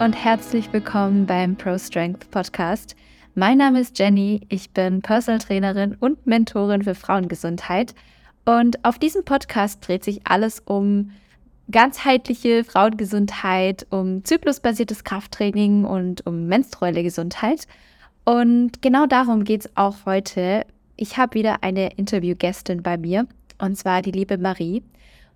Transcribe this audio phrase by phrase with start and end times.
[0.00, 2.96] Und herzlich willkommen beim Pro Strength Podcast.
[3.34, 7.94] Mein Name ist Jenny, ich bin Personal Trainerin und Mentorin für Frauengesundheit.
[8.46, 11.10] Und auf diesem Podcast dreht sich alles um
[11.70, 17.66] ganzheitliche Frauengesundheit, um zyklusbasiertes Krafttraining und um menstruelle Gesundheit.
[18.24, 20.64] Und genau darum geht es auch heute.
[20.96, 23.26] Ich habe wieder eine Interviewgästin bei mir,
[23.58, 24.82] und zwar die liebe Marie.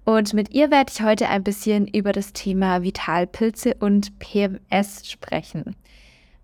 [0.05, 5.77] Und mit ihr werde ich heute ein bisschen über das Thema Vitalpilze und PMS sprechen.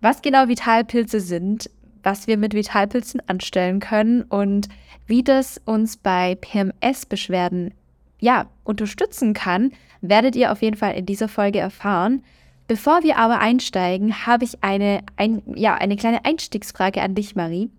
[0.01, 1.69] Was genau Vitalpilze sind,
[2.01, 4.67] was wir mit Vitalpilzen anstellen können und
[5.05, 7.73] wie das uns bei PMS-Beschwerden
[8.19, 9.71] ja, unterstützen kann,
[10.01, 12.23] werdet ihr auf jeden Fall in dieser Folge erfahren.
[12.67, 17.69] Bevor wir aber einsteigen, habe ich eine, ein, ja, eine kleine Einstiegsfrage an dich, Marie.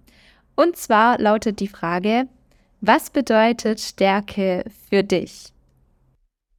[0.54, 2.28] Und zwar lautet die Frage,
[2.80, 5.51] was bedeutet Stärke für dich?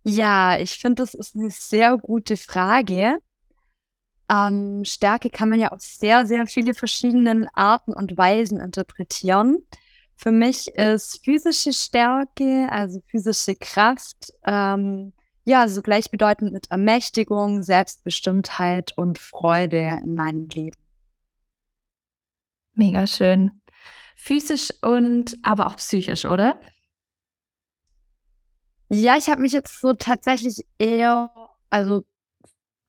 [0.03, 3.19] Ja, ich finde, das ist eine sehr gute Frage.
[4.29, 9.65] Ähm, Stärke kann man ja auf sehr, sehr viele verschiedene Arten und Weisen interpretieren.
[10.15, 15.13] Für mich ist physische Stärke, also physische Kraft, ähm,
[15.45, 20.77] ja, so gleichbedeutend mit Ermächtigung, Selbstbestimmtheit und Freude in meinem Leben.
[22.75, 23.61] Mega schön.
[24.15, 26.59] Physisch und aber auch psychisch, oder?
[28.93, 31.31] Ja, ich habe mich jetzt so tatsächlich eher,
[31.69, 32.03] also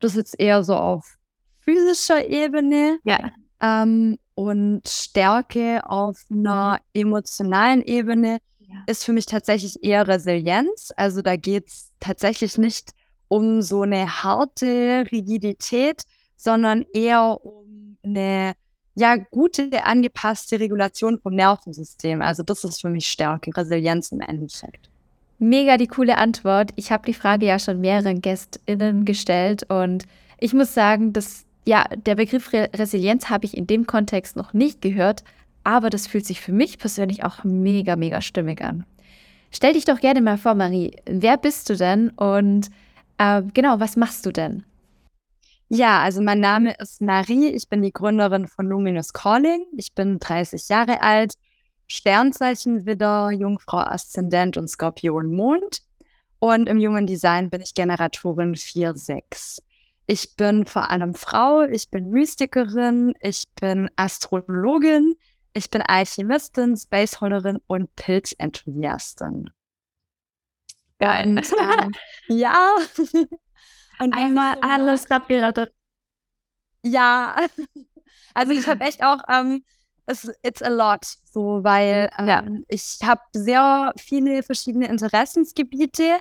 [0.00, 1.16] das ist jetzt eher so auf
[1.60, 3.30] physischer Ebene Ja.
[3.60, 8.82] ähm, und Stärke auf einer emotionalen Ebene Ja.
[8.86, 10.92] ist für mich tatsächlich eher Resilienz.
[10.96, 12.90] Also da geht es tatsächlich nicht
[13.28, 16.02] um so eine harte Rigidität,
[16.36, 18.54] sondern eher um eine
[18.96, 22.22] ja, gute, angepasste Regulation vom Nervensystem.
[22.22, 24.90] Also das ist für mich Stärke, Resilienz im Endeffekt.
[25.38, 26.70] Mega die coole Antwort.
[26.76, 30.06] Ich habe die Frage ja schon mehreren GästInnen gestellt und
[30.38, 34.52] ich muss sagen, dass ja, der Begriff Re Resilienz habe ich in dem Kontext noch
[34.52, 35.24] nicht gehört,
[35.64, 38.84] aber das fühlt sich für mich persönlich auch mega, mega stimmig an.
[39.50, 40.96] Stell dich doch gerne mal vor, Marie.
[41.06, 42.70] Wer bist du denn und
[43.18, 44.64] äh, genau, was machst du denn?
[45.68, 47.48] Ja, also mein Name ist Marie.
[47.48, 49.64] Ich bin die Gründerin von Luminous Calling.
[49.76, 51.34] Ich bin 30 Jahre alt
[51.86, 55.82] Sternzeichen Widder, Jungfrau Aszendent und Skorpion Mond.
[56.38, 59.60] Und im Jungen Design bin ich Generatorin 4-6.
[60.06, 65.14] Ich bin vor allem Frau, ich bin Mystikerin, ich bin Astrologin,
[65.54, 69.50] ich bin Alchemistin, Spaceholderin und Pilzenthusiastin.
[70.98, 71.40] Geil.
[71.58, 71.92] Ähm,
[72.28, 72.76] ja.
[74.00, 75.72] Und einmal alles abgerattert.
[76.82, 77.36] Ja.
[78.36, 79.64] Also ich habe echt auch ähm,
[80.06, 82.44] es, it's a lot, so, weil ähm, ja.
[82.68, 86.18] ich habe sehr viele verschiedene Interessensgebiete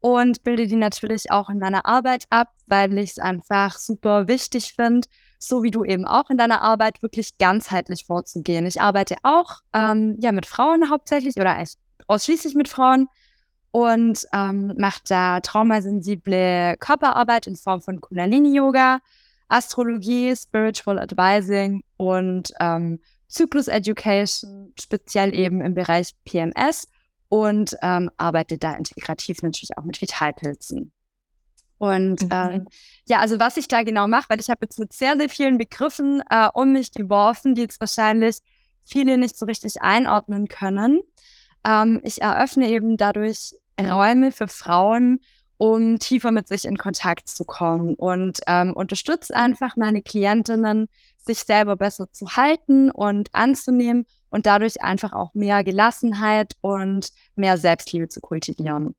[0.00, 4.74] und bilde die natürlich auch in meiner Arbeit ab, weil ich es einfach super wichtig
[4.74, 5.08] finde,
[5.38, 8.66] so wie du eben auch in deiner Arbeit wirklich ganzheitlich vorzugehen.
[8.66, 11.62] Ich arbeite auch ähm, ja mit Frauen hauptsächlich oder
[12.06, 13.08] ausschließlich mit Frauen
[13.70, 19.00] und ähm, mache da traumasensible Körperarbeit in Form von Kundalini-Yoga,
[19.48, 26.88] Astrologie, Spiritual Advising und ähm, Zyklus Education, speziell eben im Bereich PMS
[27.28, 30.92] und ähm, arbeite da integrativ natürlich auch mit Vitalpilzen.
[31.78, 32.28] Und mhm.
[32.30, 32.68] ähm,
[33.06, 35.58] ja, also was ich da genau mache, weil ich habe jetzt mit sehr, sehr vielen
[35.58, 38.38] Begriffen äh, um mich geworfen, die jetzt wahrscheinlich
[38.84, 41.00] viele nicht so richtig einordnen können.
[41.66, 45.20] Ähm, ich eröffne eben dadurch Räume für Frauen,
[45.56, 50.88] um tiefer mit sich in Kontakt zu kommen und ähm, unterstütze einfach meine Klientinnen
[51.24, 57.56] sich selber besser zu halten und anzunehmen und dadurch einfach auch mehr Gelassenheit und mehr
[57.56, 58.94] Selbstliebe zu kultivieren.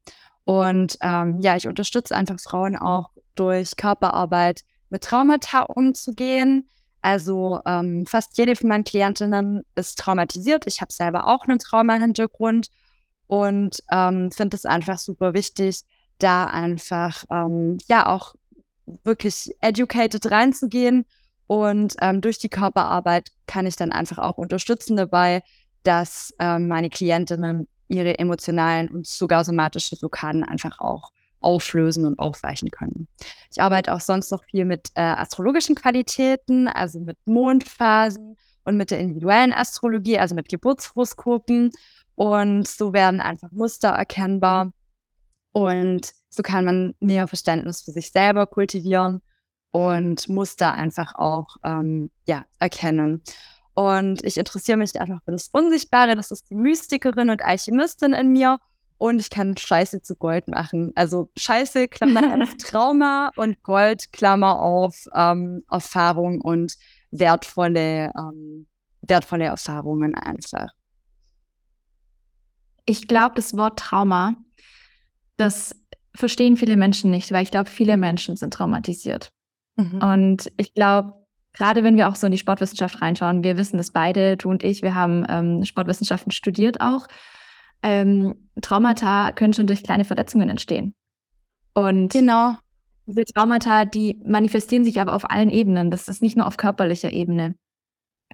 [0.45, 6.69] Und ähm, ja, ich unterstütze einfach Frauen auch durch Körperarbeit mit Traumata umzugehen.
[7.01, 10.65] Also ähm, fast jede von meinen Klientinnen ist traumatisiert.
[10.67, 12.69] Ich habe selber auch einen Trauma-Hintergrund
[13.27, 15.81] und ähm, finde es einfach super wichtig,
[16.19, 18.35] da einfach ähm, ja auch
[19.03, 21.05] wirklich educated reinzugehen
[21.47, 25.43] und ähm, durch die Körperarbeit kann ich dann einfach auch unterstützen dabei,
[25.83, 32.71] dass ähm, meine Klientinnen ihre emotionalen und sogar somatische Blockaden einfach auch auflösen und aufweichen
[32.71, 33.07] können.
[33.51, 38.89] Ich arbeite auch sonst noch viel mit äh, astrologischen Qualitäten, also mit Mondphasen und mit
[38.89, 41.71] der individuellen Astrologie, also mit Geburtshoroskopen.
[42.15, 44.71] Und so werden einfach Muster erkennbar.
[45.51, 49.21] Und so kann man mehr Verständnis für sich selber kultivieren
[49.75, 53.21] und Muster einfach auch ähm, ja, erkennen.
[53.73, 56.15] Und ich interessiere mich einfach für das Unsichtbare.
[56.15, 58.57] Das ist die Mystikerin und Alchemistin in mir.
[58.97, 60.93] und ich kann Scheiße zu Gold machen.
[60.95, 66.75] Also Scheiße, Klammer auf Trauma und Gold, Klammer auf ähm, Erfahrung und
[67.11, 68.67] wertvolle, ähm,
[69.01, 70.69] wertvolle Erfahrungen einfach.
[72.85, 74.35] Ich glaube, das Wort Trauma,
[75.35, 75.75] das
[76.15, 79.34] verstehen viele Menschen nicht, weil ich glaube, viele Menschen sind traumatisiert.
[79.75, 80.01] Mhm.
[80.01, 81.13] Und ich glaube,
[81.53, 84.63] gerade wenn wir auch so in die Sportwissenschaft reinschauen, wir wissen das beide, du und
[84.63, 87.07] ich, wir haben ähm, Sportwissenschaften studiert auch.
[87.81, 90.95] Ähm, Traumata können schon durch kleine Verletzungen entstehen.
[91.73, 92.55] Und genau.
[93.05, 95.91] diese Traumata, die manifestieren sich aber auf allen Ebenen.
[95.91, 97.55] Das ist nicht nur auf körperlicher Ebene.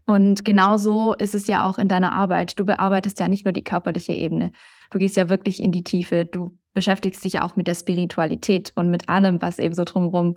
[0.06, 2.60] Und genauso ist es ja auch in deiner Arbeit.
[2.60, 4.52] Du bearbeitest ja nicht nur die körperliche Ebene.
[4.90, 6.26] Du gehst ja wirklich in die Tiefe.
[6.26, 10.36] Du beschäftigst dich ja auch mit der Spiritualität und mit allem, was eben so drumherum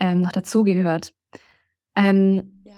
[0.00, 1.12] ähm, noch dazugehört.
[1.94, 2.74] Ähm, ja.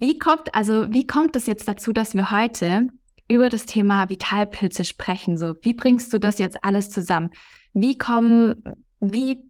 [0.00, 2.88] Wie kommt, also wie kommt es jetzt dazu, dass wir heute
[3.28, 5.36] über das Thema Vitalpilze sprechen?
[5.36, 7.30] So, wie bringst du das jetzt alles zusammen?
[7.72, 8.62] Wie kommen,
[9.00, 9.40] wie,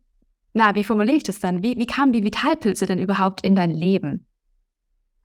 [0.54, 1.62] na, wie formuliere ich das dann?
[1.62, 4.26] Wie, wie kamen die Vitalpilze denn überhaupt in dein Leben?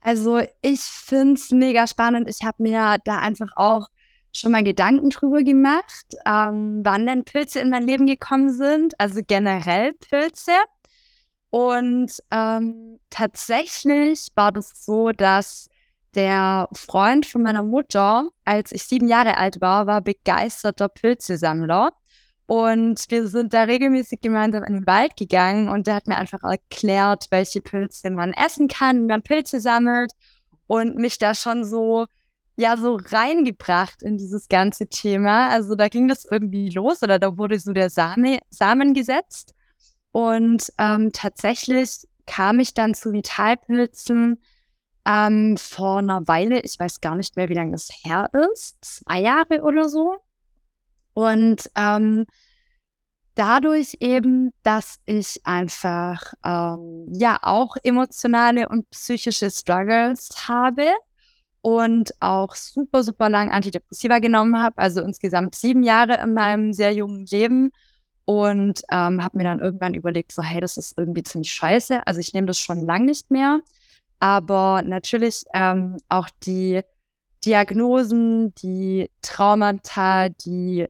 [0.02, 2.28] Also ich finde es mega spannend.
[2.28, 3.88] Ich habe mir da einfach auch
[4.34, 9.00] schon mal Gedanken drüber gemacht, ähm, wann denn Pilze in mein Leben gekommen sind.
[9.00, 10.54] Also generell Pilze.
[11.52, 15.68] Und ähm, tatsächlich war das so, dass
[16.16, 21.92] der Freund von meiner Mutter, als ich sieben Jahre alt war, war begeisterter Pilzesammler.
[22.48, 26.44] Und wir sind da regelmäßig gemeinsam in den Wald gegangen und der hat mir einfach
[26.44, 30.12] erklärt, welche Pilze man essen kann, wie man Pilze sammelt
[30.68, 32.08] und mich da schon so,
[32.58, 35.50] ja, so reingebracht in dieses ganze Thema.
[35.50, 39.54] Also da ging das irgendwie los oder da wurde so der Same, Samen gesetzt.
[40.12, 44.42] Und ähm, tatsächlich kam ich dann zu Vitalpilzen
[45.06, 46.62] ähm, vor einer Weile.
[46.62, 48.78] Ich weiß gar nicht mehr, wie lange das her ist.
[48.82, 50.18] Zwei Jahre oder so.
[51.14, 52.26] Und ähm,
[53.36, 60.88] dadurch eben, dass ich einfach ähm, ja auch emotionale und psychische Struggles habe
[61.62, 66.94] und auch super, super lang Antidepressiva genommen habe, also insgesamt sieben Jahre in meinem sehr
[66.94, 67.72] jungen Leben
[68.26, 72.06] und ähm, habe mir dann irgendwann überlegt, so, hey, das ist irgendwie ziemlich scheiße.
[72.06, 73.62] Also ich nehme das schon lang nicht mehr.
[74.20, 76.82] Aber natürlich ähm, auch die
[77.44, 80.88] Diagnosen, die Traumata, die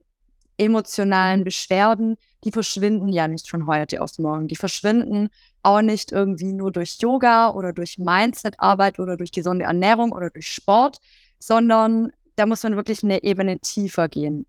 [0.57, 4.47] emotionalen Beschwerden, die verschwinden ja nicht von heute auf morgen.
[4.47, 5.29] Die verschwinden
[5.63, 10.47] auch nicht irgendwie nur durch Yoga oder durch Mindset-Arbeit oder durch gesunde Ernährung oder durch
[10.47, 10.99] Sport,
[11.39, 14.45] sondern da muss man wirklich eine Ebene tiefer gehen.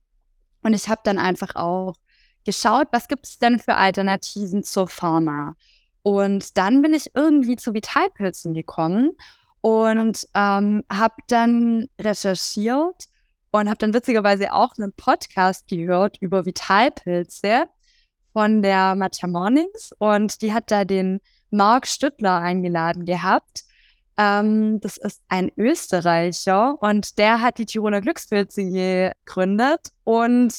[0.62, 1.94] Und ich habe dann einfach auch
[2.44, 5.54] geschaut, was gibt es denn für Alternativen zur Pharma?
[6.02, 9.12] Und dann bin ich irgendwie zu Vitalpilzen gekommen
[9.60, 13.04] und ähm, habe dann recherchiert
[13.52, 17.64] und habe dann witzigerweise auch einen Podcast gehört über Vitalpilze
[18.32, 21.20] von der Matcha Mornings und die hat da den
[21.50, 23.64] Marc Stüttler eingeladen gehabt.
[24.16, 30.54] Ähm, das ist ein Österreicher und der hat die Tiroler Glückspilze gegründet und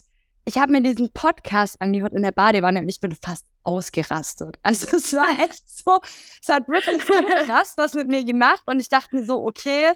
[0.46, 4.58] ich habe mir diesen Podcast angehört in der Badewanne und ich bin fast ausgerastet.
[4.64, 6.00] Also es war echt so,
[6.42, 7.00] es hat wirklich
[7.46, 9.94] krass was mit mir gemacht und ich dachte mir so, okay,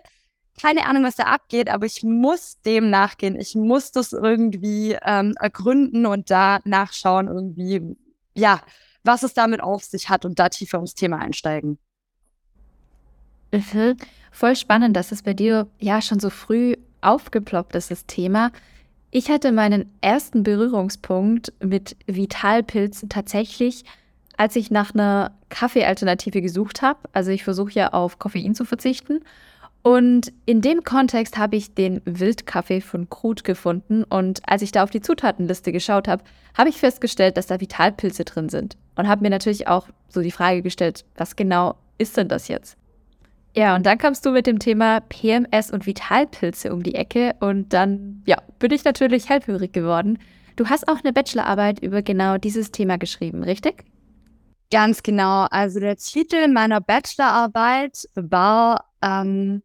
[0.59, 3.39] keine Ahnung, was da abgeht, aber ich muss dem nachgehen.
[3.39, 7.95] Ich muss das irgendwie ähm, ergründen und da nachschauen, irgendwie,
[8.33, 8.61] ja,
[9.03, 11.77] was es damit auf sich hat und da tiefer ins Thema einsteigen.
[13.51, 13.97] Mhm.
[14.31, 18.51] Voll spannend, dass es bei dir ja schon so früh aufgeploppt ist, das Thema.
[19.09, 23.85] Ich hatte meinen ersten Berührungspunkt mit Vitalpilzen tatsächlich,
[24.35, 26.99] als ich nach einer Kaffeealternative gesucht habe.
[27.13, 29.21] Also ich versuche ja auf Koffein zu verzichten.
[29.81, 34.03] Und in dem Kontext habe ich den Wildkaffee von Krut gefunden.
[34.03, 36.23] Und als ich da auf die Zutatenliste geschaut habe,
[36.57, 38.75] habe ich festgestellt, dass da Vitalpilze drin sind.
[38.95, 42.75] Und habe mir natürlich auch so die Frage gestellt, was genau ist denn das jetzt?
[43.57, 47.73] Ja, und dann kamst du mit dem Thema PMS und Vitalpilze um die Ecke und
[47.73, 50.19] dann, ja, bin ich natürlich hellhörig geworden.
[50.57, 53.83] Du hast auch eine Bachelorarbeit über genau dieses Thema geschrieben, richtig?
[54.69, 55.47] Ganz genau.
[55.49, 59.63] Also der Titel meiner Bachelorarbeit war ähm,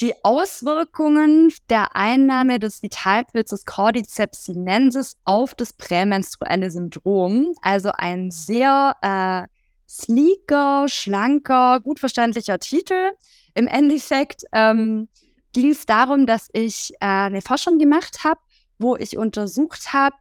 [0.00, 7.54] die Auswirkungen der Einnahme des Vitalpilzes Cordyceps sinensis auf das prämenstruelle Syndrom.
[7.62, 9.59] Also ein sehr äh,
[9.90, 13.10] sleeker, schlanker, gut verständlicher Titel.
[13.54, 15.08] Im Endeffekt ähm,
[15.52, 18.40] ging es darum, dass ich äh, eine Forschung gemacht habe,
[18.78, 20.14] wo ich untersucht habe,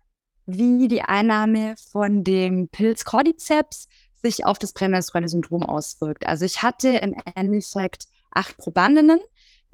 [0.48, 3.88] wie die Einnahme von dem Pilz Cordyceps
[4.24, 6.26] sich auf das prämenstruelle Syndrom auswirkt.
[6.26, 9.20] Also ich hatte im Endeffekt acht Probandinnen,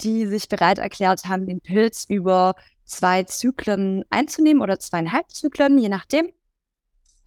[0.02, 5.90] die sich bereit erklärt haben, den Pilz über zwei Zyklen einzunehmen oder zweieinhalb Zyklen, je
[5.90, 6.30] nachdem.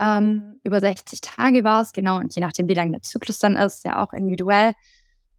[0.01, 3.57] Ähm, über 60 Tage war es, genau, und je nachdem, wie lang der Zyklus dann
[3.57, 4.73] ist, ja auch individuell,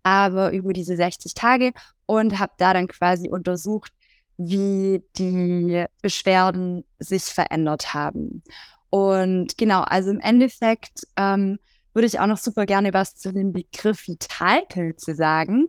[0.04, 1.72] aber über diese 60 Tage
[2.06, 3.94] und habe da dann quasi untersucht,
[4.38, 8.42] wie die Beschwerden sich verändert haben.
[8.89, 11.60] Und genau, also im Endeffekt ähm,
[11.94, 15.68] würde ich auch noch super gerne was zu dem Begriff Vitalpilze sagen.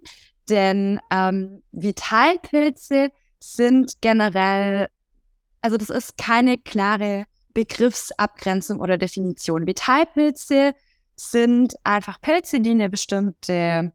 [0.49, 4.88] Denn ähm, Vitalpilze sind generell,
[5.61, 9.66] also das ist keine klare Begriffsabgrenzung oder Definition.
[9.66, 10.75] Vitalpilze
[11.16, 13.92] sind einfach Pilze, die eine bestimmte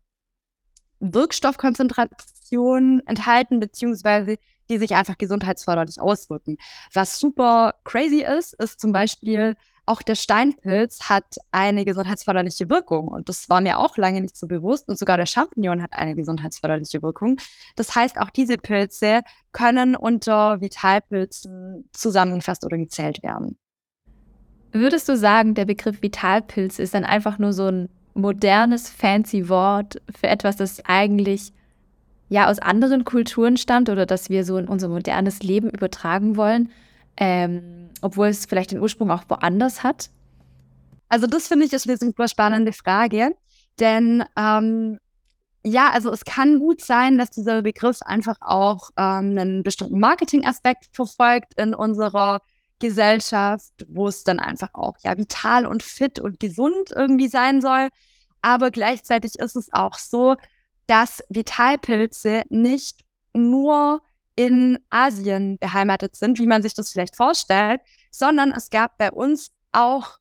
[0.99, 4.37] Wirkstoffkonzentration enthalten, beziehungsweise
[4.69, 6.57] die sich einfach gesundheitsförderlich auswirken.
[6.93, 13.07] Was super crazy ist, ist zum Beispiel auch der Steinpilz hat eine gesundheitsförderliche Wirkung.
[13.07, 14.87] Und das war mir auch lange nicht so bewusst.
[14.87, 17.37] Und sogar der Champignon hat eine gesundheitsförderliche Wirkung.
[17.75, 23.57] Das heißt, auch diese Pilze können unter Vitalpilzen zusammengefasst oder gezählt werden.
[24.71, 30.01] Würdest du sagen, der Begriff Vitalpilz ist dann einfach nur so ein modernes, fancy Wort
[30.13, 31.53] für etwas, das eigentlich
[32.27, 36.71] ja aus anderen Kulturen stammt oder das wir so in unser modernes Leben übertragen wollen,
[37.17, 40.09] ähm, obwohl es vielleicht den Ursprung auch woanders hat?
[41.09, 43.35] Also das finde ich ist eine super spannende Frage,
[43.79, 44.99] denn ähm,
[45.63, 50.85] ja, also es kann gut sein, dass dieser Begriff einfach auch ähm, einen bestimmten Marketingaspekt
[50.91, 52.41] verfolgt in unserer
[52.79, 57.89] Gesellschaft, wo es dann einfach auch ja vital und fit und gesund irgendwie sein soll.
[58.41, 60.35] Aber gleichzeitig ist es auch so,
[60.85, 63.01] dass Vitalpilze nicht
[63.33, 64.01] nur
[64.35, 69.51] in Asien beheimatet sind, wie man sich das vielleicht vorstellt, sondern es gab bei uns
[69.71, 70.17] auch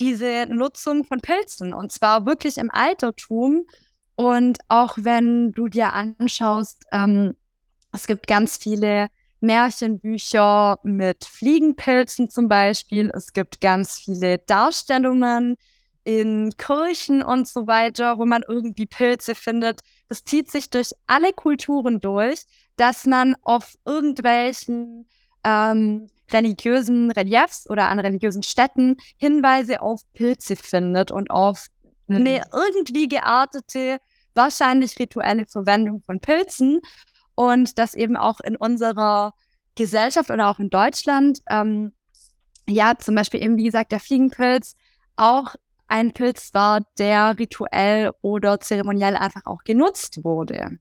[0.00, 3.66] diese Nutzung von Pilzen und zwar wirklich im Altertum.
[4.14, 7.34] Und auch wenn du dir anschaust, ähm,
[7.92, 9.08] es gibt ganz viele
[9.40, 13.10] Märchenbücher mit Fliegenpilzen zum Beispiel.
[13.14, 15.56] Es gibt ganz viele Darstellungen
[16.04, 19.80] in Kirchen und so weiter, wo man irgendwie Pilze findet.
[20.08, 22.44] Das zieht sich durch alle Kulturen durch,
[22.76, 25.06] dass man auf irgendwelchen
[25.44, 31.66] ähm, religiösen Reliefs oder an religiösen Städten Hinweise auf Pilze findet und auf
[32.06, 32.16] mhm.
[32.16, 33.98] eine irgendwie geartete,
[34.34, 36.80] wahrscheinlich rituelle Verwendung von Pilzen.
[37.34, 39.32] Und das eben auch in unserer
[39.74, 41.92] Gesellschaft oder auch in Deutschland, ähm,
[42.68, 44.76] ja, zum Beispiel eben, wie gesagt, der Fliegenpilz
[45.16, 45.54] auch
[45.88, 50.78] ein Pilz war, der rituell oder zeremoniell einfach auch genutzt wurde.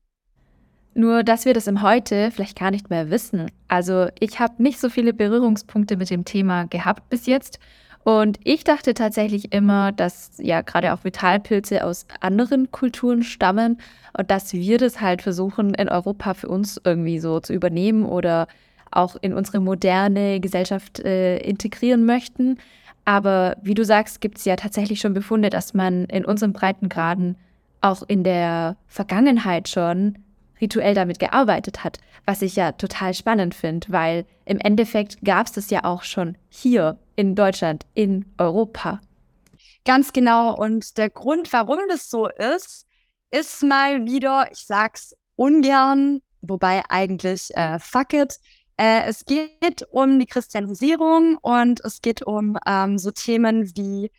[0.93, 3.49] Nur, dass wir das im Heute vielleicht gar nicht mehr wissen.
[3.67, 7.59] Also ich habe nicht so viele Berührungspunkte mit dem Thema gehabt bis jetzt.
[8.03, 13.77] Und ich dachte tatsächlich immer, dass ja gerade auch Vitalpilze aus anderen Kulturen stammen
[14.17, 18.47] und dass wir das halt versuchen in Europa für uns irgendwie so zu übernehmen oder
[18.89, 22.57] auch in unsere moderne Gesellschaft äh, integrieren möchten.
[23.05, 27.37] Aber wie du sagst, gibt es ja tatsächlich schon Befunde, dass man in unseren Breitengraden
[27.81, 30.17] auch in der Vergangenheit schon
[30.61, 35.53] rituell damit gearbeitet hat, was ich ja total spannend finde, weil im Endeffekt gab es
[35.53, 39.01] das ja auch schon hier in Deutschland, in Europa.
[39.85, 40.55] Ganz genau.
[40.55, 42.85] Und der Grund, warum das so ist,
[43.31, 48.39] ist mal wieder, ich sag's ungern, wobei eigentlich äh, fuck it,
[48.77, 54.11] äh, es geht um die Christianisierung und es geht um ähm, so Themen wie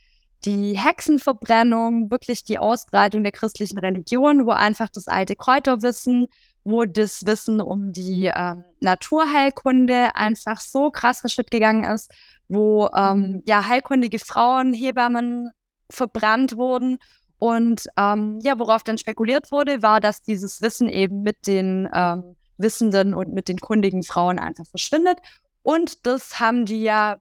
[0.45, 6.27] die Hexenverbrennung, wirklich die Ausbreitung der christlichen Religion, wo einfach das alte Kräuterwissen,
[6.65, 12.13] wo das Wissen um die ähm, Naturheilkunde einfach so krass verschütt gegangen ist,
[12.49, 15.51] wo ähm, ja heilkundige Frauen, Hebammen
[15.91, 16.99] verbrannt wurden.
[17.39, 22.37] Und ähm, ja, worauf dann spekuliert wurde, war, dass dieses Wissen eben mit den ähm,
[22.57, 25.19] wissenden und mit den kundigen Frauen einfach verschwindet.
[25.63, 27.17] Und das haben die ja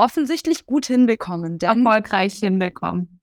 [0.00, 1.60] offensichtlich gut hinbekommen.
[1.60, 3.20] Erfolgreich hinbekommen.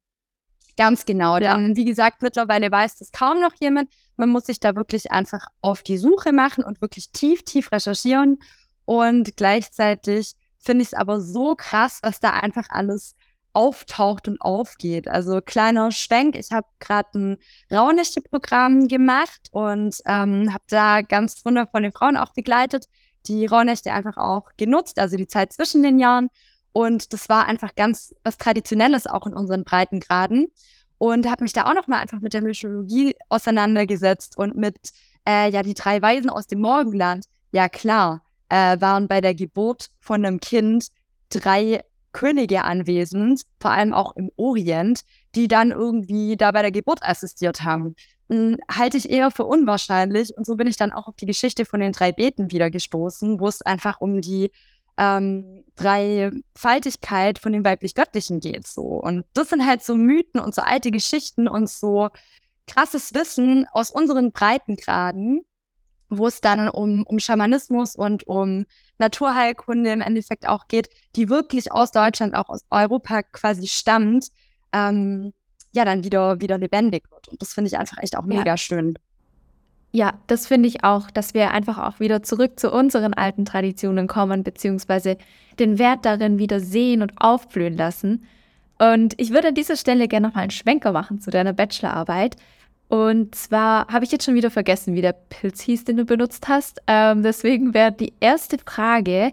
[0.77, 1.38] Ganz genau.
[1.38, 1.57] Ja.
[1.57, 3.91] Denn wie gesagt, mittlerweile weiß das kaum noch jemand.
[4.15, 8.38] Man muss sich da wirklich einfach auf die Suche machen und wirklich tief, tief recherchieren.
[8.86, 13.15] Und gleichzeitig finde ich es aber so krass, was da einfach alles
[13.53, 15.07] auftaucht und aufgeht.
[15.07, 17.38] Also kleiner Schwenk, ich habe gerade ein
[17.72, 22.86] Rauhnächte-Programm gemacht und ähm, habe da ganz wundervolle Frauen auch begleitet,
[23.25, 26.29] die Rauhnächte einfach auch genutzt, also die Zeit zwischen den Jahren.
[26.77, 30.46] Und das war einfach ganz was Traditionelles auch in unseren Breitengraden.
[31.00, 34.77] Und habe mich da auch nochmal einfach mit der Mythologie auseinandergesetzt und mit,
[35.27, 37.25] äh, ja, die drei Weisen aus dem Morgenland.
[37.51, 40.89] Ja, klar, äh, waren bei der Geburt von einem Kind
[41.29, 45.01] drei Könige anwesend, vor allem auch im Orient,
[45.34, 47.96] die dann irgendwie da bei der Geburt assistiert haben.
[48.29, 50.38] hm, halte ich eher für unwahrscheinlich.
[50.38, 53.39] Und so bin ich dann auch auf die Geschichte von den drei Beten wieder gestoßen,
[53.39, 54.51] wo es einfach um die
[54.98, 58.68] ähm, Dreifaltigkeit von dem weiblich-göttlichen geht.
[58.68, 58.82] So.
[58.82, 62.10] Und das sind halt so Mythen und so alte Geschichten und so
[62.68, 65.42] krasses Wissen aus unseren Breitengraden,
[66.10, 68.66] wo es dann um, um Schamanismus und um
[68.98, 74.30] Naturheilkunde im Endeffekt auch geht, die wirklich aus Deutschland, auch aus Europa quasi stammt,
[74.74, 75.34] ähm,
[75.74, 77.27] ja, dann wieder, wieder lebendig wird.
[77.27, 78.58] Und das finde ich einfach echt auch mega ja.
[78.58, 78.98] schön.
[79.98, 84.06] Ja, das finde ich auch, dass wir einfach auch wieder zurück zu unseren alten Traditionen
[84.06, 85.18] kommen, beziehungsweise
[85.58, 88.24] den Wert darin wieder sehen und aufblühen lassen.
[88.77, 92.36] Und ich würde an dieser Stelle gerne nochmal einen Schwenker machen zu deiner Bachelorarbeit.
[92.89, 96.48] Und zwar habe ich jetzt schon wieder vergessen, wie der Pilz hieß, den du benutzt
[96.48, 96.80] hast.
[96.86, 99.32] Ähm, deswegen wäre die erste Frage,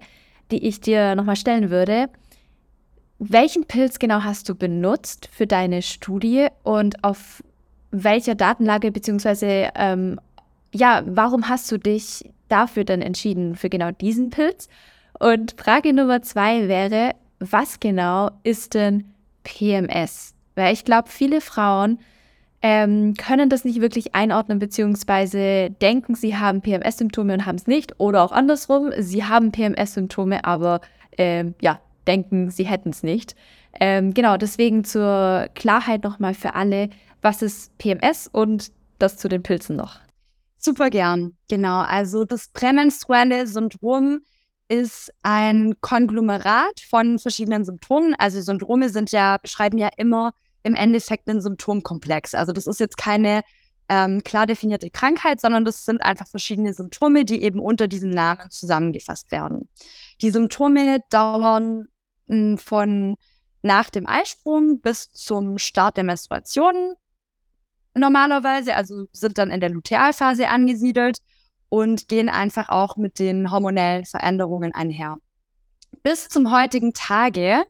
[0.51, 2.09] die ich dir nochmal stellen würde,
[3.19, 7.43] welchen Pilz genau hast du benutzt für deine Studie und auf
[7.91, 10.19] welcher Datenlage beziehungsweise ähm,
[10.75, 14.69] ja, warum hast du dich dafür dann entschieden, für genau diesen Pilz?
[15.19, 19.05] Und Frage Nummer zwei wäre, was genau ist denn
[19.45, 20.35] PMS?
[20.55, 21.99] Weil ich glaube, viele Frauen
[22.63, 28.01] ähm, können das nicht wirklich einordnen, beziehungsweise denken, sie haben PMS-Symptome und haben es nicht.
[28.01, 30.81] Oder auch andersrum, sie haben PMS-Symptome, aber
[31.19, 33.37] ähm, ja, denken, sie hätten es nicht.
[33.79, 36.89] Ähm, genau, deswegen zur Klarheit nochmal für alle,
[37.23, 40.04] was ist PMS und das zu den Pilzen noch.
[40.65, 41.81] Super gern, genau.
[41.81, 44.21] Also das prämenstruelle Syndrom
[44.67, 48.15] ist ein Konglomerat von verschiedenen Symptomen.
[48.15, 52.33] Also Syndrome sind ja, beschreiben ja immer im Endeffekt einen Symptomkomplex.
[52.33, 53.43] Also das ist jetzt keine
[53.91, 58.51] ähm, klar definierte Krankheit, sondern das sind einfach verschiedene Symptome, die eben unter diesem Namen
[58.51, 59.69] zusammengefasst werden.
[60.23, 61.89] Die Symptome dauern
[62.27, 63.17] hm, von
[63.61, 66.95] nach dem Eisprung bis zum Start der Menstruation
[67.95, 71.19] normalerweise, also sind dann in der Lutealphase angesiedelt
[71.69, 75.17] und gehen einfach auch mit den hormonellen Veränderungen einher.
[76.03, 77.65] Bis zum heutigen Tage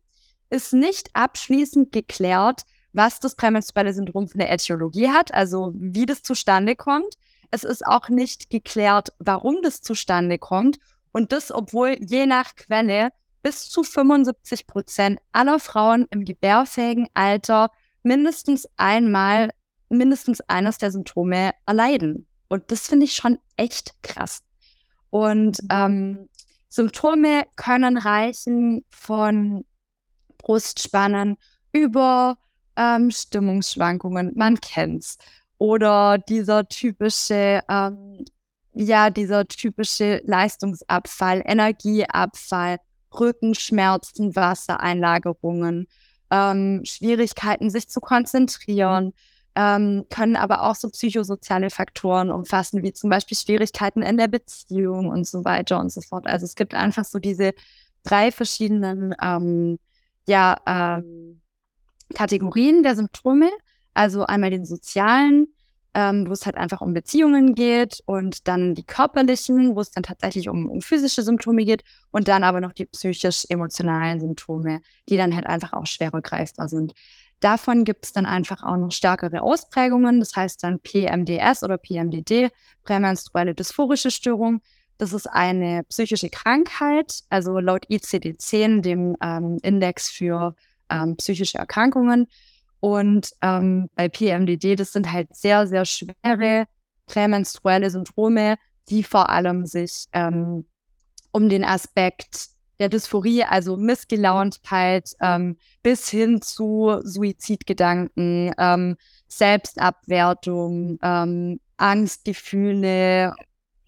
[0.51, 6.23] ist nicht abschließend geklärt, was das prämenstruelle Syndrom für eine Ätiologie hat, also wie das
[6.23, 7.15] zustande kommt.
[7.51, 10.79] Es ist auch nicht geklärt, warum das zustande kommt.
[11.13, 13.11] Und das, obwohl je nach Quelle
[13.43, 17.71] bis zu 75 Prozent aller Frauen im gebärfähigen Alter
[18.03, 19.51] mindestens einmal
[19.89, 22.27] mindestens eines der Symptome erleiden.
[22.49, 24.43] Und das finde ich schon echt krass.
[25.11, 25.69] Und mhm.
[25.71, 26.29] ähm,
[26.69, 29.65] Symptome können reichen von
[30.39, 31.37] Brustspannen
[31.73, 32.37] über
[32.77, 35.19] ähm, Stimmungsschwankungen, man kennt's.
[35.59, 38.25] Oder dieser typische, ähm,
[38.73, 42.79] ja, dieser typische Leistungsabfall, Energieabfall,
[43.19, 45.87] Rückenschmerzen, Wassereinlagerungen,
[46.31, 49.13] ähm, Schwierigkeiten, sich zu konzentrieren,
[49.57, 55.09] ähm, können aber auch so psychosoziale Faktoren umfassen, wie zum Beispiel Schwierigkeiten in der Beziehung
[55.09, 56.27] und so weiter und so fort.
[56.27, 57.53] Also es gibt einfach so diese
[58.03, 59.79] drei verschiedenen ähm,
[60.27, 61.41] ja, ähm,
[62.15, 63.51] Kategorien der Symptome.
[63.95, 65.47] Also einmal den sozialen,
[65.95, 70.03] ähm, wo es halt einfach um Beziehungen geht und dann die körperlichen, wo es dann
[70.03, 75.35] tatsächlich um, um physische Symptome geht und dann aber noch die psychisch-emotionalen Symptome, die dann
[75.35, 76.93] halt einfach auch schwerer greifbar sind.
[77.45, 82.51] Davon gibt es dann einfach auch noch stärkere Ausprägungen, das heißt dann PMDS oder PMDD,
[82.85, 84.63] prämenstruelle dysphorische Störung.
[84.97, 90.57] Das ist eine psychische Krankheit, also laut ICD-10, dem ähm, Index für
[90.89, 92.29] ähm, psychische Erkrankungen.
[92.81, 96.65] Und ähm, bei PMDD, das sind halt sehr, sehr schwere
[97.05, 98.57] prämenstruelle Syndrome,
[98.89, 100.65] die vor allem sich ähm,
[101.31, 108.97] um den Aspekt der Dysphorie, also Missgelauntheit, ähm, bis hin zu Suizidgedanken, ähm,
[109.29, 113.35] Selbstabwertung, ähm, Angstgefühle,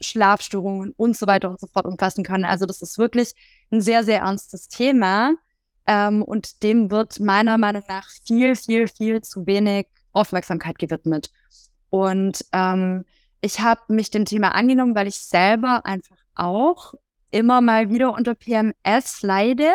[0.01, 2.45] Schlafstörungen und so weiter und so fort umfassen können.
[2.45, 3.33] Also das ist wirklich
[3.71, 5.35] ein sehr, sehr ernstes Thema.
[5.87, 11.31] Ähm, und dem wird meiner Meinung nach viel, viel, viel zu wenig Aufmerksamkeit gewidmet.
[11.91, 13.05] Und ähm,
[13.41, 16.95] ich habe mich dem Thema angenommen, weil ich selber einfach auch
[17.31, 19.73] immer mal wieder unter PMS leide.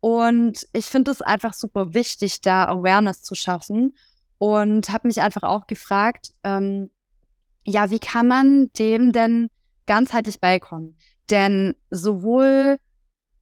[0.00, 3.96] Und ich finde es einfach super wichtig, da Awareness zu schaffen.
[4.38, 6.90] Und habe mich einfach auch gefragt, ähm,
[7.64, 9.48] ja, wie kann man dem denn
[9.86, 10.98] ganzheitlich beikommen?
[11.30, 12.78] Denn sowohl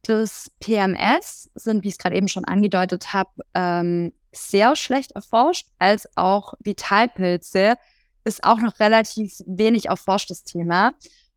[0.03, 5.68] das PMS sind, wie ich es gerade eben schon angedeutet habe, ähm, sehr schlecht erforscht,
[5.79, 7.77] als auch Vitalpilze
[8.25, 10.92] ist auch noch relativ wenig erforschtes Thema.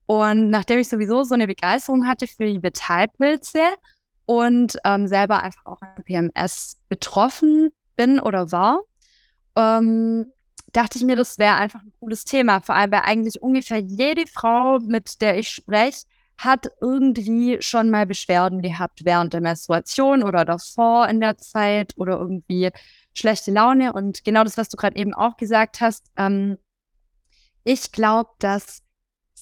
[0.08, 3.62] Und nachdem ich sowieso so eine Begeisterung hatte für die Vitalpilze
[4.26, 8.82] und ähm, selber einfach auch an PMS betroffen bin oder war,
[9.56, 10.32] ähm,
[10.72, 12.62] dachte ich mir, das wäre einfach ein cooles Thema.
[12.62, 16.06] Vor allem, weil eigentlich ungefähr jede Frau, mit der ich spreche,
[16.38, 22.18] hat irgendwie schon mal Beschwerden gehabt während der Menstruation oder davor in der Zeit oder
[22.18, 22.70] irgendwie
[23.14, 23.92] schlechte Laune.
[23.92, 26.58] Und genau das, was du gerade eben auch gesagt hast, ähm,
[27.64, 28.84] ich glaube, dass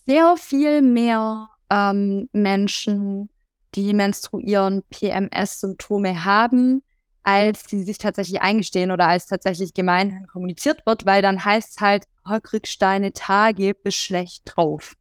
[0.06, 3.30] sehr viel mehr ähm, Menschen,
[3.74, 6.84] die menstruieren, PMS-Symptome haben,
[7.24, 11.82] als sie sich tatsächlich eingestehen oder als tatsächlich gemeinhin kommuniziert wird, weil dann heißt es
[11.82, 14.96] halt, oh, kriegst deine Tage, bist schlecht drauf.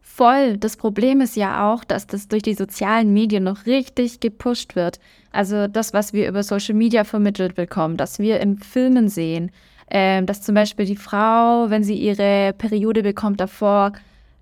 [0.00, 0.56] Voll.
[0.58, 5.00] Das Problem ist ja auch, dass das durch die sozialen Medien noch richtig gepusht wird.
[5.32, 9.50] Also das, was wir über Social Media vermittelt bekommen, dass wir im Filmen sehen,
[9.86, 13.92] äh, dass zum Beispiel die Frau, wenn sie ihre Periode bekommt, davor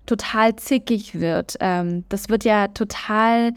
[0.05, 1.55] total zickig wird.
[1.59, 3.53] Ähm, das wird ja total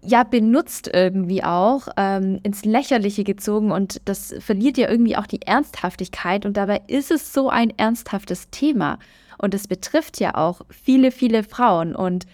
[0.00, 5.42] ja benutzt irgendwie auch ähm, ins Lächerliche gezogen und das verliert ja irgendwie auch die
[5.42, 8.98] Ernsthaftigkeit und dabei ist es so ein ernsthaftes Thema.
[9.38, 11.94] Und es betrifft ja auch viele, viele Frauen.
[11.94, 12.26] Und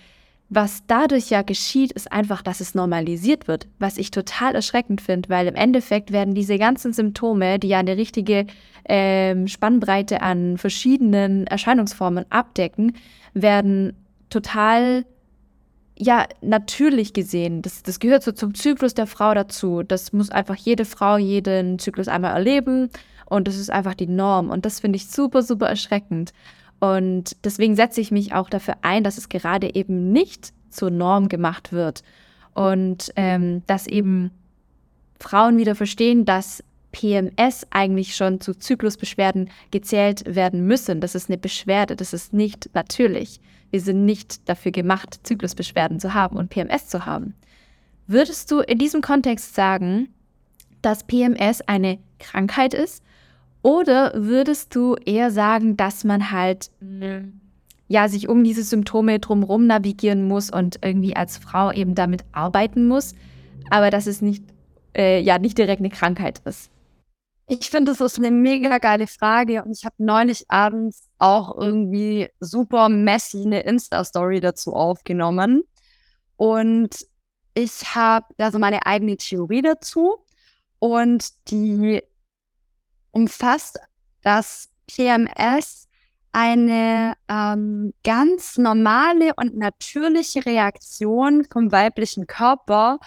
[0.55, 5.29] was dadurch ja geschieht, ist einfach, dass es normalisiert wird, was ich total erschreckend finde,
[5.29, 8.47] weil im Endeffekt werden diese ganzen Symptome, die ja eine richtige
[8.89, 12.93] ähm, Spannbreite an verschiedenen Erscheinungsformen abdecken,
[13.33, 13.95] werden
[14.31, 15.05] total
[15.97, 17.63] ja, natürlich gesehen.
[17.63, 19.83] Das, das gehört so zum Zyklus der Frau dazu.
[19.83, 22.91] Das muss einfach jede Frau jeden Zyklus einmal erleben
[23.27, 24.51] und das ist einfach die Norm.
[24.51, 26.33] Und das finde ich super, super erschreckend.
[26.85, 31.31] Und deswegen setze ich mich auch dafür ein, dass es gerade eben nicht zur Norm
[31.31, 32.03] gemacht wird.
[32.53, 34.33] Und ähm, dass eben
[35.19, 41.01] Frauen wieder verstehen, dass PMS eigentlich schon zu Zyklusbeschwerden gezählt werden müssen.
[41.01, 43.41] Das ist eine Beschwerde, das ist nicht natürlich.
[43.71, 47.35] Wir sind nicht dafür gemacht, Zyklusbeschwerden zu haben und PMS zu haben.
[48.07, 50.11] Würdest du in diesem Kontext sagen,
[50.83, 53.03] dass PMS eine Krankheit ist
[53.65, 56.71] oder würdest du eher sagen, dass man halt
[57.89, 62.87] ja sich um diese Symptome drumherum navigieren muss und irgendwie als Frau eben damit arbeiten
[62.87, 63.15] muss,
[63.71, 64.45] aber dass es nicht
[64.95, 66.71] äh, ja nicht direkt eine Krankheit ist?
[67.47, 72.29] Ich finde, das ist eine mega geile Frage und ich habe neulich abends auch irgendwie
[72.41, 75.63] super messy eine Insta-Story dazu aufgenommen
[76.37, 76.91] und
[77.55, 80.19] ich habe da so meine eigene Theorie dazu
[80.81, 82.03] und die
[83.15, 83.79] umfasst
[84.23, 85.89] das PMS
[86.33, 92.99] eine ähm, ganz normale und natürliche Reaktion vom weiblichen Körper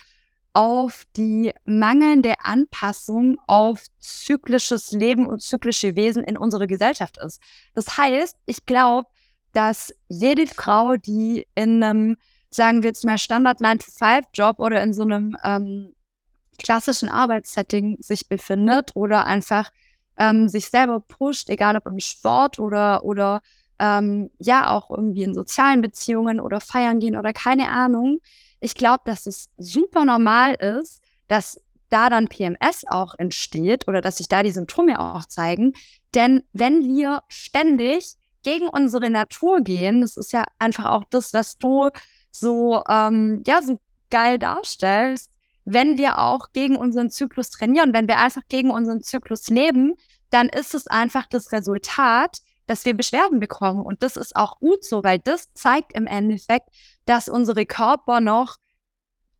[0.53, 7.41] auf die mangelnde Anpassung auf zyklisches Leben und zyklische Wesen in unserer Gesellschaft ist.
[7.75, 9.09] Das heißt, ich glaube,
[9.51, 12.17] dass jede Frau, die in einem,
[12.49, 15.93] sagen wir jetzt mal, Standard 9-to-5-Job oder in so einem ähm,
[16.57, 19.69] klassischen Arbeitssetting sich befindet oder einfach
[20.17, 23.41] ähm, sich selber pusht, egal ob im Sport oder, oder
[23.79, 28.19] ähm, ja auch irgendwie in sozialen Beziehungen oder feiern gehen oder keine Ahnung.
[28.59, 34.17] Ich glaube, dass es super normal ist, dass da dann PMS auch entsteht oder dass
[34.17, 35.73] sich da die Symptome auch zeigen.
[36.13, 41.57] Denn wenn wir ständig gegen unsere Natur gehen, das ist ja einfach auch das, was
[41.57, 41.89] du
[42.31, 45.31] so, ähm, ja, so geil darstellst,
[45.69, 49.95] wenn wir auch gegen unseren Zyklus trainieren, wenn wir einfach gegen unseren Zyklus leben,
[50.29, 53.85] dann ist es einfach das Resultat, dass wir Beschwerden bekommen.
[53.85, 56.69] Und das ist auch gut so, weil das zeigt im Endeffekt,
[57.05, 58.55] dass unsere Körper noch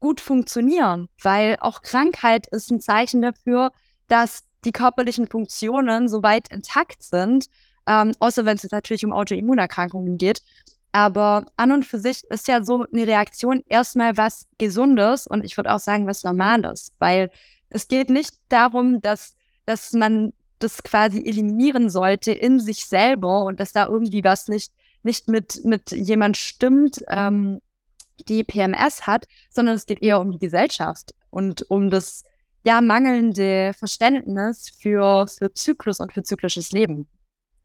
[0.01, 3.71] gut funktionieren, weil auch Krankheit ist ein Zeichen dafür,
[4.09, 7.45] dass die körperlichen Funktionen soweit intakt sind,
[7.87, 10.41] ähm, außer wenn es natürlich um Autoimmunerkrankungen geht.
[10.91, 15.57] Aber an und für sich ist ja so eine Reaktion erstmal was Gesundes und ich
[15.57, 17.29] würde auch sagen, was Normales, weil
[17.69, 23.59] es geht nicht darum, dass, dass man das quasi eliminieren sollte in sich selber und
[23.59, 24.71] dass da irgendwie was nicht,
[25.03, 27.61] nicht mit, mit jemand stimmt, ähm,
[28.27, 32.23] die PMS hat, sondern es geht eher um die Gesellschaft und um das
[32.63, 37.07] ja mangelnde Verständnis für, für Zyklus und für zyklisches Leben.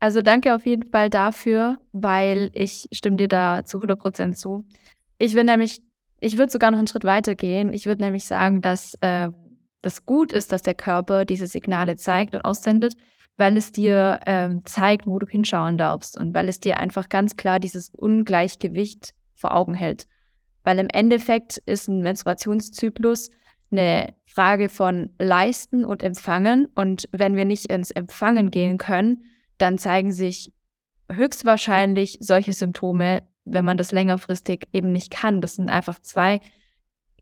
[0.03, 4.65] Also danke auf jeden Fall dafür, weil ich stimme dir da zu 100 Prozent zu.
[5.17, 5.81] Ich will nämlich,
[6.19, 7.73] ich würde sogar noch einen Schritt weiter gehen.
[7.73, 9.29] Ich würde nämlich sagen, dass äh,
[9.81, 12.95] das gut ist, dass der Körper diese Signale zeigt und aussendet,
[13.37, 17.37] weil es dir ähm, zeigt, wo du hinschauen darfst und weil es dir einfach ganz
[17.37, 20.09] klar dieses Ungleichgewicht vor Augen hält.
[20.65, 23.31] Weil im Endeffekt ist ein Menstruationszyklus
[23.71, 26.67] eine Frage von Leisten und Empfangen.
[26.75, 29.27] Und wenn wir nicht ins Empfangen gehen können,
[29.62, 30.53] dann zeigen sich
[31.11, 35.40] höchstwahrscheinlich solche Symptome, wenn man das längerfristig eben nicht kann.
[35.40, 36.40] Das sind einfach zwei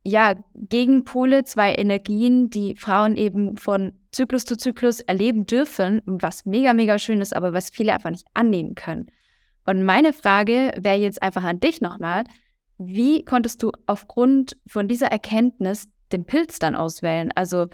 [0.02, 6.72] ja, Gegenpole, zwei Energien, die Frauen eben von Zyklus zu Zyklus erleben dürfen, was mega,
[6.72, 9.10] mega schön ist, aber was viele einfach nicht annehmen können.
[9.66, 12.24] Und meine Frage wäre jetzt einfach an dich nochmal,
[12.78, 17.30] wie konntest du aufgrund von dieser Erkenntnis den Pilz dann auswählen?
[17.34, 17.66] Also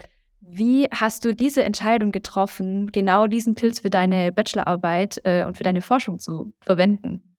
[0.49, 5.63] wie hast du diese Entscheidung getroffen, genau diesen Pilz für deine Bachelorarbeit äh, und für
[5.63, 7.35] deine Forschung zu verwenden?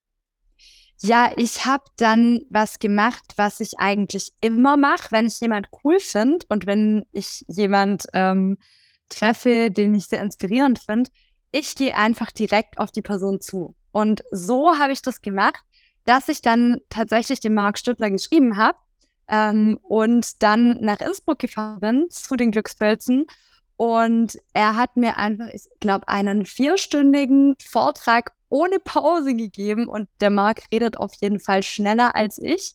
[1.00, 6.00] Ja, ich habe dann was gemacht, was ich eigentlich immer mache, wenn ich jemand cool
[6.00, 8.58] finde und wenn ich jemand ähm,
[9.08, 11.10] treffe, den ich sehr inspirierend finde.
[11.50, 13.74] Ich gehe einfach direkt auf die Person zu.
[13.90, 15.60] Und so habe ich das gemacht,
[16.04, 18.76] dass ich dann tatsächlich dem Marc Stüttler geschrieben habe
[19.28, 23.26] ähm, und dann nach Innsbruck gefahren bin zu den Glückspilzen.
[23.76, 30.30] Und er hat mir einfach, ich glaube, einen vierstündigen Vortrag ohne Pause gegeben und der
[30.30, 32.74] Marc redet auf jeden Fall schneller als ich.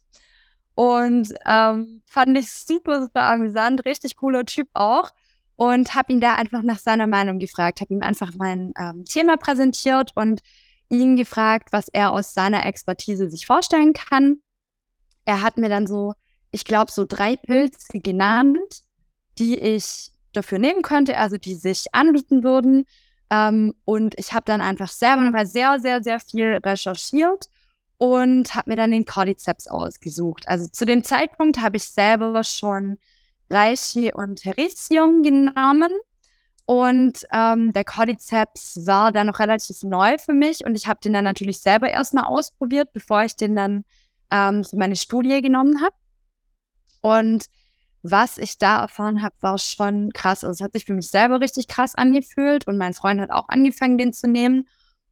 [0.75, 5.11] Und ähm, fand ich super, super amüsant, richtig cooler Typ auch.
[5.55, 9.37] Und habe ihn da einfach nach seiner Meinung gefragt, habe ihm einfach mein ähm, Thema
[9.37, 10.41] präsentiert und
[10.89, 14.37] ihn gefragt, was er aus seiner Expertise sich vorstellen kann.
[15.25, 16.13] Er hat mir dann so,
[16.53, 18.83] ich glaube, so drei Pilze genannt,
[19.39, 22.85] die ich dafür nehmen könnte, also die sich anbieten würden.
[23.31, 27.49] Ähm, und ich habe dann einfach selber mal sehr, sehr, sehr viel recherchiert
[27.97, 30.47] und habe mir dann den Cordyceps ausgesucht.
[30.47, 32.99] Also zu dem Zeitpunkt habe ich selber schon
[33.49, 35.91] Reishi und Hericium genommen.
[36.65, 41.13] Und ähm, der Cordyceps war dann noch relativ neu für mich und ich habe den
[41.13, 43.83] dann natürlich selber erstmal ausprobiert, bevor ich den dann
[44.31, 45.95] ähm, für meine Studie genommen habe.
[47.03, 47.47] Und
[48.01, 50.43] was ich da erfahren habe, war schon krass.
[50.43, 53.49] Also es hat sich für mich selber richtig krass angefühlt und mein Freund hat auch
[53.49, 54.67] angefangen, den zu nehmen.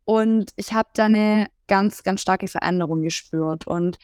[0.06, 3.67] Und ich habe da eine ganz, ganz starke Veränderung gespürt.
[3.67, 3.97] Und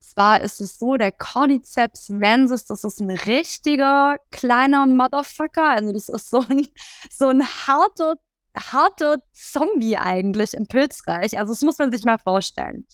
[0.00, 5.68] zwar ist es so, der Cordyceps mensis, das ist ein richtiger kleiner Motherfucker.
[5.70, 6.66] Also das ist so ein,
[7.10, 8.14] so ein harter,
[8.56, 11.38] harter Zombie eigentlich im Pilzreich.
[11.38, 12.86] Also das muss man sich mal vorstellen.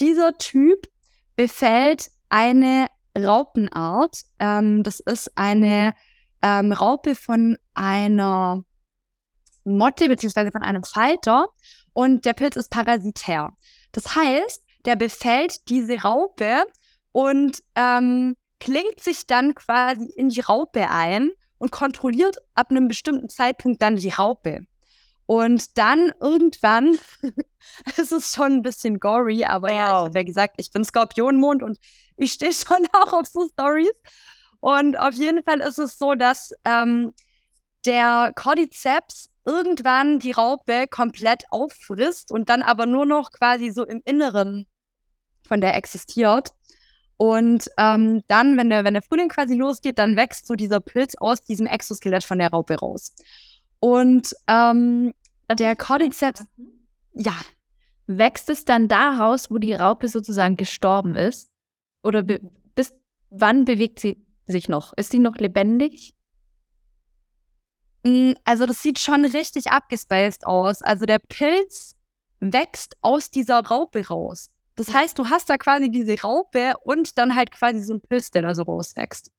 [0.00, 0.86] Dieser Typ
[1.34, 2.86] befällt eine
[3.16, 4.22] Raupenart.
[4.38, 5.94] Ähm, das ist eine
[6.42, 8.62] ähm, Raupe von einer
[9.64, 11.48] Motte beziehungsweise von einem Falter
[11.92, 13.52] und der Pilz ist parasitär.
[13.92, 16.64] Das heißt, der befällt diese Raupe
[17.12, 23.28] und ähm, klingt sich dann quasi in die Raupe ein und kontrolliert ab einem bestimmten
[23.28, 24.66] Zeitpunkt dann die Raupe.
[25.26, 26.98] Und dann irgendwann,
[27.96, 31.78] es ist schon ein bisschen gory, aber ja, wie gesagt, ich bin Skorpionmond und
[32.16, 33.92] ich stehe schon auch auf so Stories.
[34.60, 37.12] Und auf jeden Fall ist es so, dass ähm,
[37.84, 44.02] der Cordyceps irgendwann die Raupe komplett auffrisst und dann aber nur noch quasi so im
[44.04, 44.66] Inneren
[45.46, 46.50] von der existiert.
[47.16, 51.14] Und ähm, dann, wenn der, wenn der Frühling quasi losgeht, dann wächst so dieser Pilz
[51.16, 53.14] aus diesem Exoskelett von der Raupe raus.
[53.86, 55.14] Und ähm,
[55.48, 56.44] der Cordyceps,
[57.12, 57.36] ja.
[58.08, 61.52] Wächst es dann daraus, wo die Raupe sozusagen gestorben ist?
[62.02, 62.92] Oder bis
[63.30, 64.92] wann bewegt sie sich noch?
[64.96, 66.14] Ist sie noch lebendig?
[68.04, 70.82] Hm, also das sieht schon richtig abgespaced aus.
[70.82, 71.94] Also der Pilz
[72.40, 74.50] wächst aus dieser Raupe raus.
[74.74, 78.32] Das heißt, du hast da quasi diese Raupe und dann halt quasi so ein Pilz,
[78.32, 79.30] der da so rauswächst.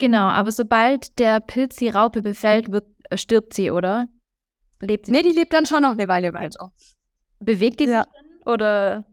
[0.00, 4.08] Genau, aber sobald der Pilz die Raupe befällt, wird, äh, stirbt sie, oder?
[4.80, 5.12] Lebt sie?
[5.12, 6.72] Nee, die lebt dann schon noch eine Weile weiter.
[7.38, 8.04] Bewegt die ja.
[8.04, 9.04] sich dann, oder?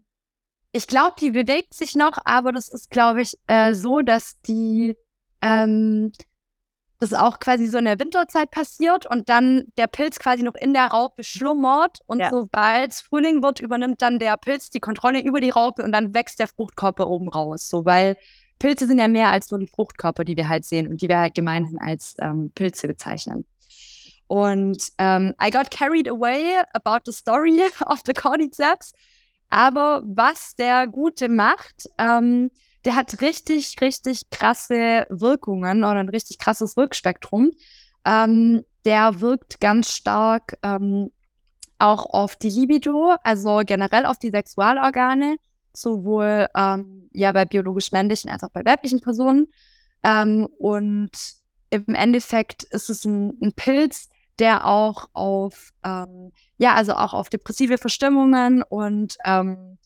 [0.72, 4.96] Ich glaube, die bewegt sich noch, aber das ist, glaube ich, äh, so, dass die
[5.42, 6.14] ähm,
[7.00, 10.74] das auch quasi so in der Winterzeit passiert und dann der Pilz quasi noch in
[10.74, 12.30] der Raupe schlummert und ja.
[12.30, 16.40] sobald Frühling wird, übernimmt dann der Pilz die Kontrolle über die Raupe und dann wächst
[16.40, 17.68] der Fruchtkörper oben raus.
[17.68, 18.16] So, weil
[18.60, 21.20] Pilze sind ja mehr als nur die Fruchtkörper, die wir halt sehen und die wir
[21.20, 23.46] halt gemeinhin als ähm, Pilze bezeichnen.
[24.28, 28.94] Und ähm, I got carried away about the story of the Cordyceps.
[29.50, 32.52] Aber was der Gute macht, ähm,
[32.84, 37.52] der hat richtig, richtig krasse Wirkungen oder ein richtig krasses Wirkspektrum.
[38.06, 41.12] Ähm, der wirkt ganz stark ähm,
[41.80, 45.38] auch auf die Libido, also generell auf die Sexualorgane,
[45.82, 49.48] sowohl ähm, ja bei biologisch männlichen als auch bei weiblichen Personen.
[50.04, 51.12] Ähm, und
[51.70, 54.10] im Endeffekt ist es ein, ein Pilz,
[54.40, 59.78] der auch auf, ähm, ja, also auch auf depressive Verstimmungen und ähm,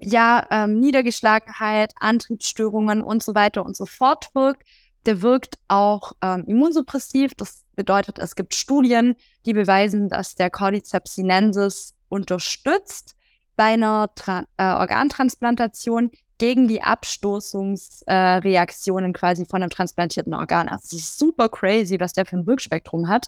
[0.00, 4.66] ja, ähm, Niedergeschlagenheit, Antriebsstörungen und so weiter und so fort wirkt.
[5.06, 7.34] Der wirkt auch ähm, immunsuppressiv.
[7.34, 9.16] Das bedeutet, es gibt Studien,
[9.46, 13.16] die beweisen, dass der Cordyceps sinensis unterstützt
[13.56, 20.68] bei einer Tra äh, Organtransplantation gegen die Abstoßungsreaktionen äh, quasi von einem transplantierten Organ.
[20.68, 23.26] Also es ist super crazy, was der für ein Wirkspektrum hat.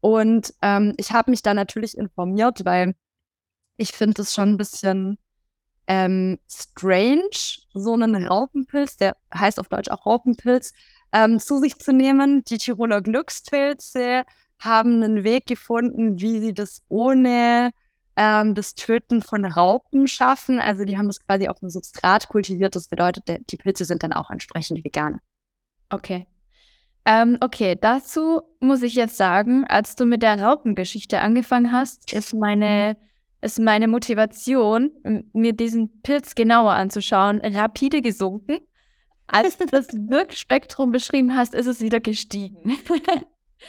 [0.00, 2.94] Und ähm, ich habe mich da natürlich informiert, weil
[3.76, 5.18] ich finde es schon ein bisschen
[5.88, 10.72] ähm, strange, so einen Raupenpilz, der heißt auf Deutsch auch Raupenpilz,
[11.12, 12.44] ähm, zu sich zu nehmen.
[12.44, 14.24] Die Tiroler Glückspilze
[14.60, 17.72] haben einen Weg gefunden, wie sie das ohne
[18.18, 20.58] ähm, das Töten von Raupen schaffen.
[20.58, 22.74] Also die haben das quasi auf einem Substrat kultiviert.
[22.74, 25.20] Das bedeutet, die Pilze sind dann auch entsprechend vegan.
[25.88, 26.26] Okay.
[27.04, 32.34] Ähm, okay, dazu muss ich jetzt sagen, als du mit der Raupengeschichte angefangen hast, ist
[32.34, 32.96] meine,
[33.40, 34.90] ist meine Motivation,
[35.32, 38.58] mir diesen Pilz genauer anzuschauen, rapide gesunken.
[39.28, 42.76] Als du das Wirkspektrum beschrieben hast, ist es wieder gestiegen.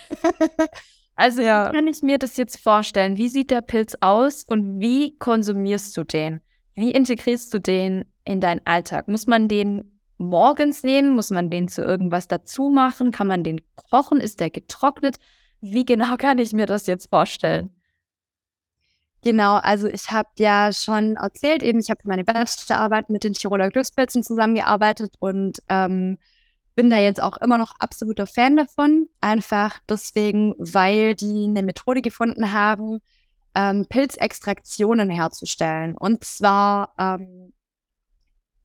[1.20, 1.68] Also ja.
[1.68, 3.18] wie kann ich mir das jetzt vorstellen?
[3.18, 6.40] Wie sieht der Pilz aus und wie konsumierst du den?
[6.76, 9.10] Wie integrierst du den in deinen Alltag?
[9.10, 11.16] Muss man den morgens nehmen?
[11.16, 13.12] Muss man den zu irgendwas dazu machen?
[13.12, 14.22] Kann man den kochen?
[14.22, 15.18] Ist der getrocknet?
[15.60, 17.76] Wie genau kann ich mir das jetzt vorstellen?
[19.22, 23.72] Genau, also ich habe ja schon erzählt, eben ich habe meine Bachelorarbeit mit den Tiroler
[23.72, 26.18] Glückspilzen zusammengearbeitet und ähm,
[26.80, 29.10] bin da jetzt auch immer noch absoluter Fan davon.
[29.20, 33.02] Einfach deswegen, weil die eine Methode gefunden haben,
[33.54, 35.98] ähm, Pilzextraktionen herzustellen.
[35.98, 37.52] Und zwar, ähm,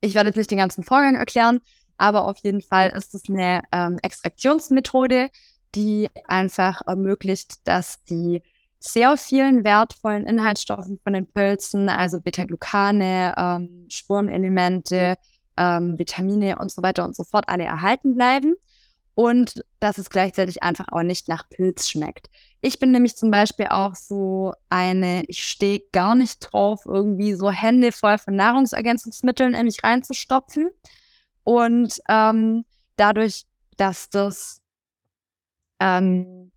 [0.00, 1.58] ich werde jetzt nicht den ganzen Vorgang erklären,
[1.96, 5.28] aber auf jeden Fall ist es eine ähm, Extraktionsmethode,
[5.74, 8.42] die einfach ermöglicht, dass die
[8.78, 15.16] sehr vielen wertvollen Inhaltsstoffen von den Pilzen, also Beta-Glucane, ähm, Spurenelemente,
[15.56, 18.54] ähm, Vitamine und so weiter und so fort alle erhalten bleiben
[19.14, 22.28] und dass es gleichzeitig einfach auch nicht nach Pilz schmeckt.
[22.60, 27.50] Ich bin nämlich zum Beispiel auch so eine, ich stehe gar nicht drauf, irgendwie so
[27.50, 30.70] Hände voll von Nahrungsergänzungsmitteln in mich reinzustopfen.
[31.44, 32.64] Und ähm,
[32.96, 33.44] dadurch,
[33.76, 34.62] dass das,
[35.78, 36.50] ähm,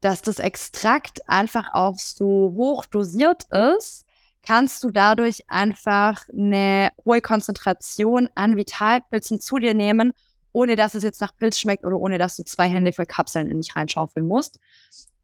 [0.00, 4.03] dass das Extrakt einfach auch so hoch dosiert ist,
[4.44, 10.12] kannst du dadurch einfach eine hohe Konzentration an Vitalpilzen zu dir nehmen,
[10.52, 13.50] ohne dass es jetzt nach Pilz schmeckt oder ohne dass du zwei Hände voll Kapseln
[13.50, 14.58] in dich reinschaufeln musst.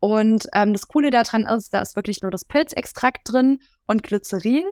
[0.01, 4.65] Und ähm, das Coole daran ist, da ist wirklich nur das Pilzextrakt drin und Glycerin.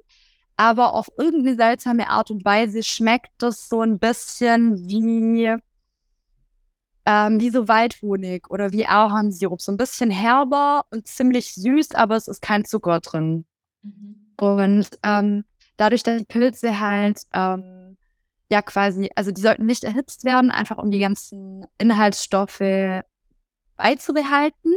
[0.56, 5.54] Aber auf irgendeine seltsame Art und Weise schmeckt das so ein bisschen wie,
[7.06, 9.60] ähm, wie so Waldhonig oder wie Ahornsirup.
[9.60, 13.44] So ein bisschen herber und ziemlich süß, aber es ist kein Zucker drin.
[13.82, 14.27] Mhm.
[14.38, 15.44] Und ähm,
[15.76, 17.96] dadurch, dass die Pilze halt ähm,
[18.50, 23.02] ja quasi, also die sollten nicht erhitzt werden, einfach um die ganzen Inhaltsstoffe
[23.76, 24.74] beizubehalten.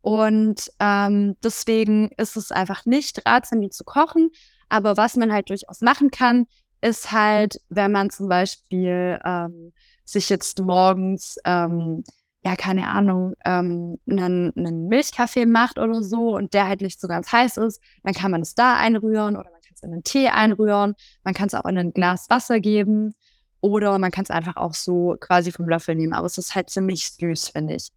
[0.00, 4.30] Und ähm, deswegen ist es einfach nicht ratsam, die zu kochen.
[4.68, 6.46] Aber was man halt durchaus machen kann,
[6.80, 9.72] ist halt, wenn man zum Beispiel ähm,
[10.04, 12.04] sich jetzt morgens ähm,
[12.44, 17.08] ja, keine Ahnung, ähm, einen, einen Milchkaffee macht oder so und der halt nicht so
[17.08, 20.04] ganz heiß ist, dann kann man es da einrühren oder man kann es in einen
[20.04, 23.14] Tee einrühren, man kann es auch in ein Glas Wasser geben
[23.60, 26.12] oder man kann es einfach auch so quasi vom Löffel nehmen.
[26.12, 27.88] Aber es ist halt ziemlich süß, finde ich.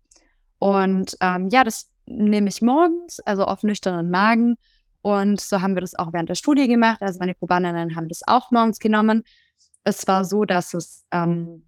[0.60, 4.56] Und ähm, ja, das nehme ich morgens, also auf nüchternen Magen.
[5.02, 7.02] Und so haben wir das auch während der Studie gemacht.
[7.02, 9.24] Also meine Probandinnen haben das auch morgens genommen.
[9.84, 11.67] Es war so, dass es ähm,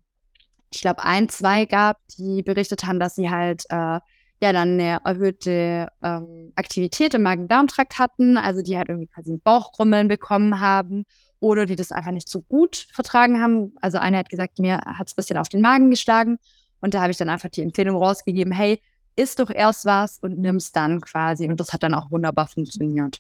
[0.72, 4.00] ich glaube, ein, zwei gab, die berichtet haben, dass sie halt äh,
[4.42, 9.42] ja dann eine erhöhte ähm, Aktivität im Magen-Darm-Trakt hatten, also die halt irgendwie quasi ein
[9.42, 11.06] Bauchkrummeln bekommen haben
[11.40, 13.74] oder die das einfach nicht so gut vertragen haben.
[13.82, 16.38] Also eine hat gesagt, mir hat es ein bisschen auf den Magen geschlagen
[16.82, 18.82] und da habe ich dann einfach die Empfehlung rausgegeben, hey,
[19.16, 21.48] isst doch erst was und nimm es dann quasi.
[21.48, 23.20] Und das hat dann auch wunderbar funktioniert.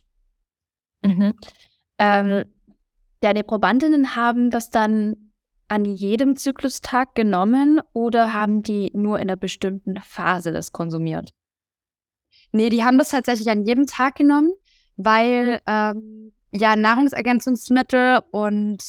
[1.04, 1.34] Mhm.
[1.98, 2.46] Ähm,
[3.20, 5.29] deine Probandinnen haben das dann
[5.70, 11.32] an jedem Zyklustag genommen oder haben die nur in einer bestimmten Phase das konsumiert?
[12.52, 14.52] Nee, die haben das tatsächlich an jedem Tag genommen,
[14.98, 18.84] weil ähm, ja Nahrungsergänzungsmittel und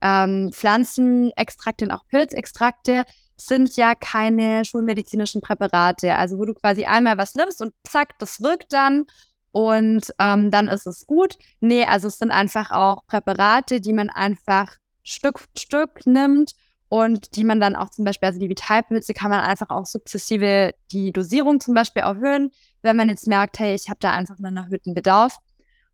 [0.00, 3.04] ähm, Pflanzenextrakte und auch Pilzextrakte
[3.36, 6.14] sind ja keine schulmedizinischen Präparate.
[6.16, 9.06] Also wo du quasi einmal was nimmst und zack, das wirkt dann
[9.52, 11.36] und ähm, dann ist es gut.
[11.60, 16.54] Nee, also es sind einfach auch Präparate, die man einfach Stück für Stück nimmt
[16.88, 20.74] und die man dann auch zum Beispiel, also die Vitalpilze kann man einfach auch sukzessive
[20.92, 22.50] die Dosierung zum Beispiel erhöhen,
[22.82, 25.38] wenn man jetzt merkt, hey, ich habe da einfach einen erhöhten Bedarf.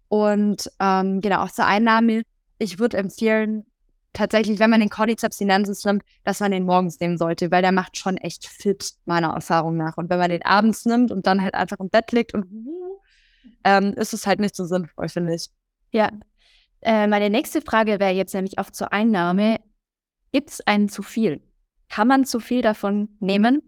[0.08, 2.22] Und ähm, genau, auch zur Einnahme,
[2.58, 3.64] ich würde empfehlen,
[4.12, 7.72] tatsächlich, wenn man den Cordyceps sinensis nimmt, dass man den morgens nehmen sollte, weil der
[7.72, 9.96] macht schon echt fit, meiner Erfahrung nach.
[9.96, 12.46] Und wenn man den abends nimmt und dann halt einfach im Bett liegt und
[13.64, 15.48] ähm, ist es halt nicht so sinnvoll, finde ich.
[15.92, 16.10] Ja,
[16.82, 19.60] Äh, meine nächste Frage wäre jetzt nämlich auch zur Einnahme.
[20.32, 21.42] Gibt es einen zu viel?
[21.88, 23.62] Kann man zu viel davon nehmen?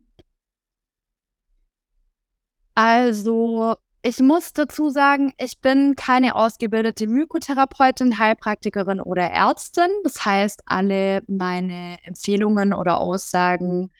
[2.75, 9.91] Also, ich muss dazu sagen, ich bin keine ausgebildete Mykotherapeutin, Heilpraktikerin oder Ärztin.
[10.05, 13.91] Das heißt, alle meine Empfehlungen oder Aussagen,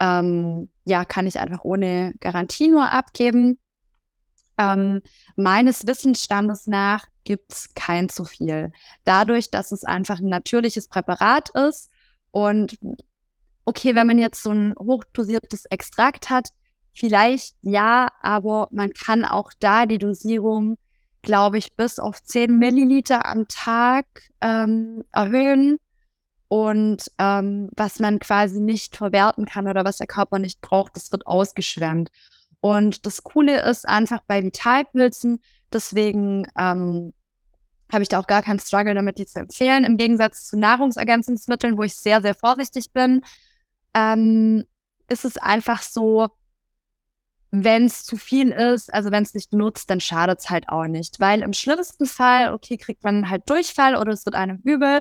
[0.00, 3.58] ähm, ja, kann ich einfach ohne Garantie nur abgeben.
[4.62, 5.02] Ähm,
[5.36, 8.72] meines Wissensstandes nach gibt es kein zu viel.
[9.04, 11.90] Dadurch, dass es einfach ein natürliches Präparat ist
[12.30, 12.78] und
[13.64, 16.50] okay, wenn man jetzt so ein hochdosiertes Extrakt hat,
[16.94, 20.78] vielleicht ja, aber man kann auch da die Dosierung,
[21.22, 24.06] glaube ich, bis auf 10 Milliliter am Tag
[24.40, 25.78] ähm, erhöhen.
[26.48, 31.10] Und ähm, was man quasi nicht verwerten kann oder was der Körper nicht braucht, das
[31.10, 32.10] wird ausgeschwemmt.
[32.62, 35.42] Und das Coole ist einfach bei Vitalpilzen,
[35.72, 37.12] deswegen ähm,
[37.92, 39.82] habe ich da auch gar keinen Struggle damit, die zu empfehlen.
[39.82, 43.24] Im Gegensatz zu Nahrungsergänzungsmitteln, wo ich sehr, sehr vorsichtig bin,
[43.94, 44.64] ähm,
[45.08, 46.28] ist es einfach so,
[47.50, 50.86] wenn es zu viel ist, also wenn es nicht nutzt, dann schadet es halt auch
[50.86, 51.18] nicht.
[51.18, 55.00] Weil im schlimmsten Fall, okay, kriegt man halt Durchfall oder es wird einem übel.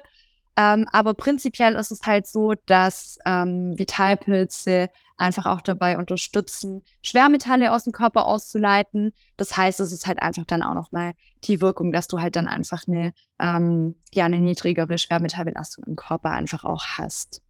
[0.58, 4.90] Ähm, aber prinzipiell ist es halt so, dass ähm, Vitalpilze
[5.22, 9.14] einfach auch dabei unterstützen, Schwermetalle aus dem Körper auszuleiten.
[9.38, 11.14] Das heißt, es ist halt einfach dann auch nochmal
[11.44, 16.32] die Wirkung, dass du halt dann einfach eine, ähm, ja, eine niedrigere Schwermetallbelastung im Körper
[16.32, 17.42] einfach auch hast.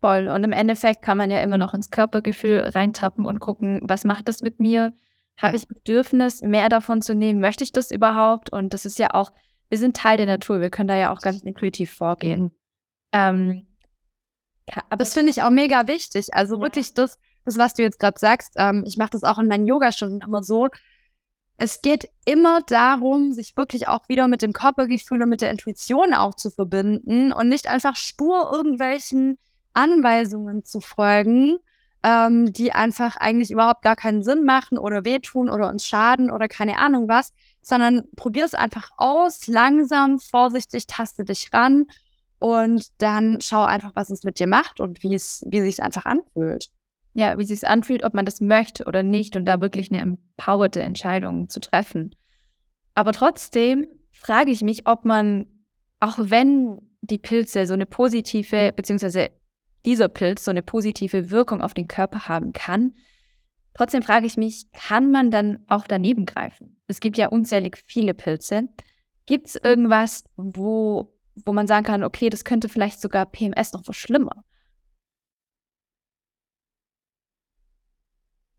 [0.00, 0.28] Voll.
[0.28, 4.28] Und im Endeffekt kann man ja immer noch ins Körpergefühl reintappen und gucken, was macht
[4.28, 4.92] das mit mir?
[5.38, 7.40] Habe ich Bedürfnis, mehr davon zu nehmen?
[7.40, 8.52] Möchte ich das überhaupt?
[8.52, 9.32] Und das ist ja auch,
[9.68, 10.60] wir sind Teil der Natur.
[10.60, 12.52] Wir können da ja auch ganz intuitiv vorgehen.
[13.12, 13.66] Ähm,
[14.90, 16.34] aber das finde ich auch mega wichtig.
[16.34, 19.48] Also wirklich das, das was du jetzt gerade sagst, ähm, ich mache das auch in
[19.48, 20.68] meinen Yogastunden immer so.
[21.58, 26.12] Es geht immer darum, sich wirklich auch wieder mit dem Körpergefühl und mit der Intuition
[26.12, 29.38] auch zu verbinden und nicht einfach stur irgendwelchen
[29.72, 31.58] Anweisungen zu folgen,
[32.02, 36.48] ähm, die einfach eigentlich überhaupt gar keinen Sinn machen oder wehtun oder uns schaden oder
[36.48, 41.86] keine Ahnung was, sondern probier es einfach aus, langsam, vorsichtig, taste dich ran
[42.38, 46.04] und dann schau einfach, was es mit dir macht und wie es, wie sich einfach
[46.04, 46.68] anfühlt.
[47.14, 50.82] Ja, wie sich anfühlt, ob man das möchte oder nicht und da wirklich eine empowerte
[50.82, 52.14] Entscheidung zu treffen.
[52.94, 55.46] Aber trotzdem frage ich mich, ob man,
[55.98, 59.30] auch wenn die Pilze so eine positive, beziehungsweise
[59.86, 62.94] dieser Pilz so eine positive Wirkung auf den Körper haben kann.
[63.72, 66.80] Trotzdem frage ich mich, kann man dann auch daneben greifen?
[66.86, 68.68] Es gibt ja unzählig viele Pilze.
[69.26, 73.84] Gibt es irgendwas, wo, wo man sagen kann, okay, das könnte vielleicht sogar PMS noch
[73.84, 74.42] verschlimmern?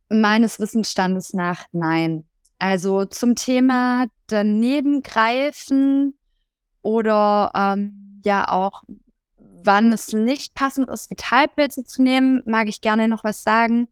[0.10, 2.26] Meines Wissensstandes nach nein.
[2.60, 6.18] Also zum Thema daneben greifen
[6.82, 8.84] oder ähm, ja auch
[9.68, 13.88] wann es nicht passend ist, Vitalpilze zu nehmen, mag ich gerne noch was sagen.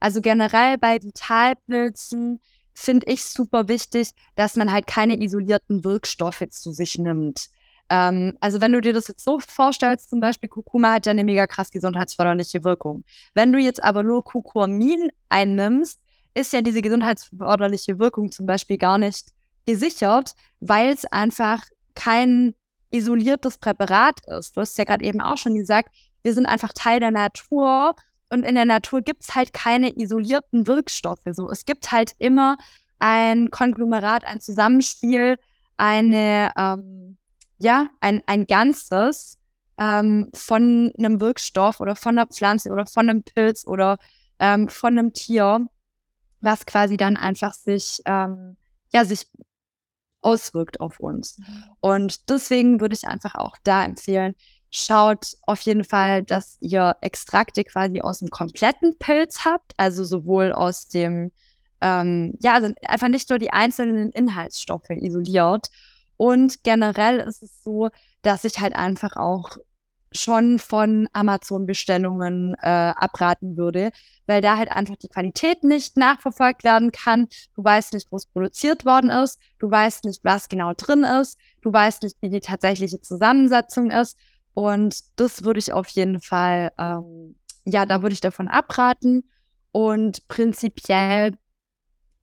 [0.00, 2.40] Also generell bei Vitalpilzen
[2.72, 7.48] finde ich super wichtig, dass man halt keine isolierten Wirkstoffe zu sich nimmt.
[7.90, 11.24] Ähm, also wenn du dir das jetzt so vorstellst, zum Beispiel Kurkuma hat ja eine
[11.24, 13.04] mega krass gesundheitsförderliche Wirkung.
[13.34, 16.00] Wenn du jetzt aber nur Kurkumin einnimmst,
[16.34, 19.28] ist ja diese gesundheitsförderliche Wirkung zum Beispiel gar nicht
[19.66, 21.62] gesichert, weil es einfach
[21.94, 22.54] kein
[22.90, 24.56] isoliertes Präparat ist.
[24.56, 27.94] Du hast ja gerade eben auch schon gesagt, wir sind einfach Teil der Natur
[28.30, 31.22] und in der Natur gibt es halt keine isolierten Wirkstoffe.
[31.32, 32.56] So, es gibt halt immer
[32.98, 35.38] ein Konglomerat, ein Zusammenspiel,
[35.76, 37.16] eine, ähm,
[37.58, 39.38] ja, ein, ein Ganzes
[39.78, 43.98] ähm, von einem Wirkstoff oder von einer Pflanze oder von einem Pilz oder
[44.38, 45.66] ähm, von einem Tier,
[46.40, 48.56] was quasi dann einfach sich, ähm,
[48.92, 49.26] ja, sich
[50.20, 51.38] auswirkt auf uns.
[51.38, 51.64] Mhm.
[51.80, 54.34] Und deswegen würde ich einfach auch da empfehlen,
[54.70, 60.52] schaut auf jeden Fall, dass ihr Extrakte quasi aus dem kompletten Pilz habt, also sowohl
[60.52, 61.32] aus dem,
[61.80, 65.68] ähm, ja, also einfach nicht nur die einzelnen Inhaltsstoffe isoliert.
[66.18, 67.88] Und generell ist es so,
[68.22, 69.56] dass ich halt einfach auch
[70.10, 73.90] schon von Amazon-Bestellungen äh, abraten würde,
[74.26, 77.28] weil da halt einfach die Qualität nicht nachverfolgt werden kann.
[77.54, 81.38] Du weißt nicht, wo es produziert worden ist, du weißt nicht, was genau drin ist,
[81.62, 84.16] du weißt nicht, wie die tatsächliche Zusammensetzung ist.
[84.54, 89.30] Und das würde ich auf jeden Fall, ähm, ja, da würde ich davon abraten.
[89.70, 91.36] Und prinzipiell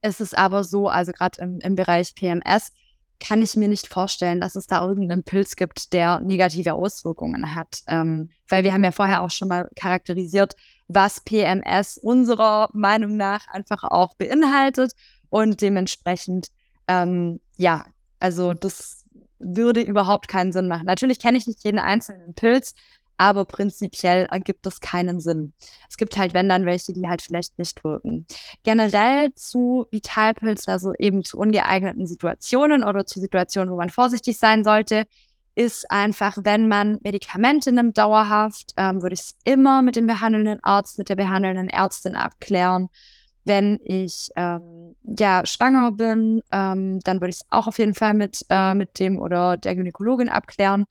[0.02, 2.72] ist es aber so, also gerade im, im Bereich PMS,
[3.20, 7.82] kann ich mir nicht vorstellen, dass es da irgendeinen Pilz gibt, der negative Auswirkungen hat.
[7.88, 10.56] Ähm, weil wir haben ja vorher auch schon mal charakterisiert,
[10.88, 14.94] was PMS unserer Meinung nach einfach auch beinhaltet.
[15.30, 16.50] Und dementsprechend,
[16.88, 17.86] ähm, ja,
[18.20, 19.04] also das
[19.40, 20.86] würde überhaupt keinen Sinn machen.
[20.86, 22.74] Natürlich kenne ich nicht jeden einzelnen Pilz,
[23.18, 25.54] aber prinzipiell ergibt es keinen Sinn.
[25.90, 28.26] Es gibt halt, wenn dann welche, die halt vielleicht nicht wirken.
[28.64, 34.64] Generell zu Vitalpilzen, also eben zu ungeeigneten Situationen oder zu Situationen, wo man vorsichtig sein
[34.64, 35.06] sollte,
[35.56, 40.62] ist einfach, wenn man Medikamente nimmt dauerhaft, ähm, würde ich es immer mit dem behandelnden
[40.64, 42.90] Arzt, mit der behandelnden Ärztin abklären.
[43.46, 48.16] Wenn ich ähm, ja schwanger bin, ähm, dann würde ich es auch auf jeden Fall
[48.16, 50.86] mit, äh, mit dem oder der Gynäkologin abklären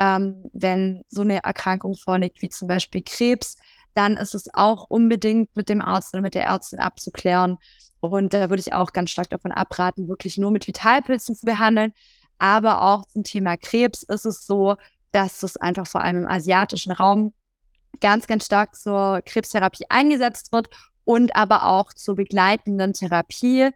[0.00, 3.56] ähm, wenn so eine Erkrankung vorliegt, wie zum Beispiel Krebs,
[3.94, 7.58] dann ist es auch unbedingt mit dem Arzt oder mit der Ärztin abzuklären.
[8.00, 11.92] Und da würde ich auch ganz stark davon abraten, wirklich nur mit Vitalpilzen zu behandeln.
[12.38, 14.76] Aber auch zum Thema Krebs ist es so,
[15.12, 17.34] dass es einfach vor allem im asiatischen Raum
[18.00, 20.70] ganz, ganz stark zur Krebstherapie eingesetzt wird
[21.04, 23.68] und aber auch zur begleitenden Therapie.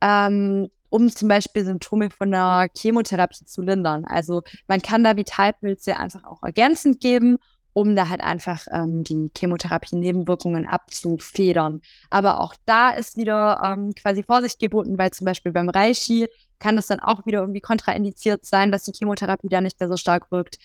[0.00, 4.04] Ähm, um zum Beispiel Symptome von einer Chemotherapie zu lindern.
[4.04, 7.38] Also man kann da Vitalpilze einfach auch ergänzend geben,
[7.72, 11.80] um da halt einfach ähm, die Chemotherapie-Nebenwirkungen abzufedern.
[12.10, 16.28] Aber auch da ist wieder ähm, quasi Vorsicht geboten, weil zum Beispiel beim Reishi
[16.58, 19.96] kann es dann auch wieder irgendwie kontraindiziert sein, dass die Chemotherapie da nicht mehr so
[19.96, 20.58] stark wirkt.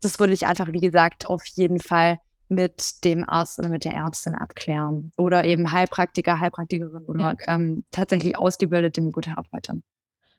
[0.00, 2.20] Das würde ich einfach, wie gesagt, auf jeden Fall
[2.52, 5.12] mit dem Arzt oder mit der Ärztin abklären.
[5.16, 9.82] Oder eben Heilpraktiker, Heilpraktikerin oder ähm, tatsächlich ausgebildete Mykotherapeuten.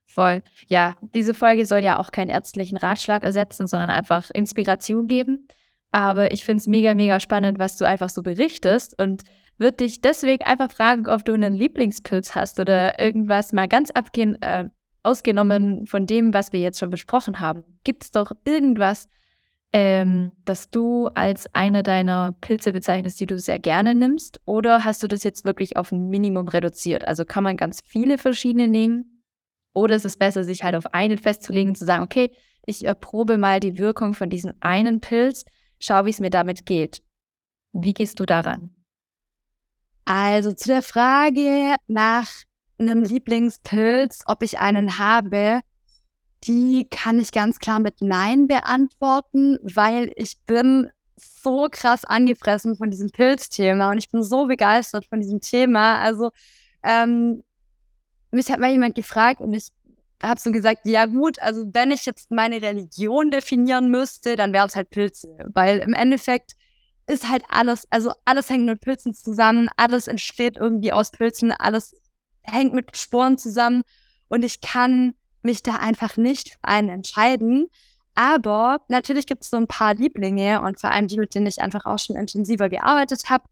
[0.05, 0.43] Voll.
[0.67, 5.47] Ja, diese Folge soll ja auch keinen ärztlichen Ratschlag ersetzen, sondern einfach Inspiration geben.
[5.91, 9.23] Aber ich finde es mega, mega spannend, was du einfach so berichtest und
[9.57, 14.41] würde dich deswegen einfach fragen, ob du einen Lieblingspilz hast oder irgendwas mal ganz abgehen,
[14.41, 14.69] äh,
[15.03, 17.63] ausgenommen von dem, was wir jetzt schon besprochen haben.
[17.83, 19.09] Gibt es doch irgendwas,
[19.73, 24.39] ähm, dass du als eine deiner Pilze bezeichnest, die du sehr gerne nimmst?
[24.45, 27.07] Oder hast du das jetzt wirklich auf ein Minimum reduziert?
[27.07, 29.23] Also kann man ganz viele verschiedene nehmen?
[29.73, 32.31] Oder ist es besser, sich halt auf einen festzulegen und zu sagen, okay,
[32.65, 35.43] ich erprobe mal die Wirkung von diesem einen Pilz,
[35.79, 37.01] schau, wie es mir damit geht.
[37.73, 38.75] Wie gehst du daran?
[40.05, 42.29] Also zu der Frage nach
[42.77, 45.61] einem Lieblingspilz, ob ich einen habe,
[46.43, 52.91] die kann ich ganz klar mit Nein beantworten, weil ich bin so krass angefressen von
[52.91, 55.99] diesem Pilzthema und ich bin so begeistert von diesem Thema.
[55.99, 56.31] Also
[56.83, 57.43] ähm,
[58.31, 59.69] mich hat mal jemand gefragt und ich
[60.21, 64.67] habe so gesagt, ja gut, also wenn ich jetzt meine Religion definieren müsste, dann wäre
[64.67, 66.53] es halt Pilze, weil im Endeffekt
[67.07, 71.95] ist halt alles, also alles hängt mit Pilzen zusammen, alles entsteht irgendwie aus Pilzen, alles
[72.41, 73.83] hängt mit Sporen zusammen
[74.29, 75.13] und ich kann
[75.43, 77.67] mich da einfach nicht für einen entscheiden.
[78.15, 81.61] Aber natürlich gibt es so ein paar Lieblinge und vor allem die, mit denen ich
[81.61, 83.45] einfach auch schon intensiver gearbeitet habe.